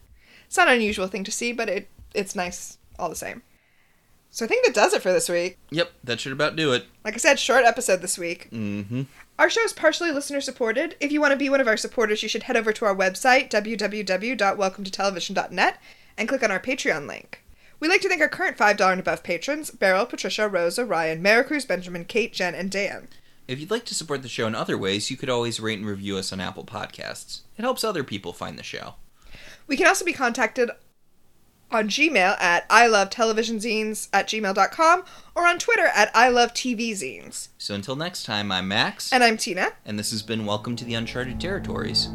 [0.54, 3.42] it's not an unusual thing to see, but it it's nice all the same.
[4.30, 5.58] So I think that does it for this week.
[5.72, 6.86] Yep, that should about do it.
[7.04, 8.52] Like I said, short episode this week.
[8.52, 9.02] Mm-hmm.
[9.40, 10.96] Our show is partially listener supported.
[11.00, 12.96] If you want to be one of our supporters, you should head over to our
[12.96, 15.82] website, www.welcometotelevision.net,
[16.20, 17.44] and click on our Patreon link.
[17.80, 21.68] We'd like to thank our current $5 and above patrons Beryl, Patricia, Rosa, Ryan, Maricruz,
[21.68, 23.08] Benjamin, Kate, Jen, and Dan.
[23.48, 25.88] If you'd like to support the show in other ways, you could always rate and
[25.88, 27.42] review us on Apple Podcasts.
[27.58, 28.94] It helps other people find the show.
[29.68, 30.70] We can also be contacted
[31.72, 35.04] on Gmail at I love television zines at gmail.com
[35.36, 37.48] or on Twitter at I love TV zines.
[37.58, 39.72] So until next time, I'm Max, And I'm Tina.
[39.86, 42.10] and this has been Welcome to the Uncharted Territories.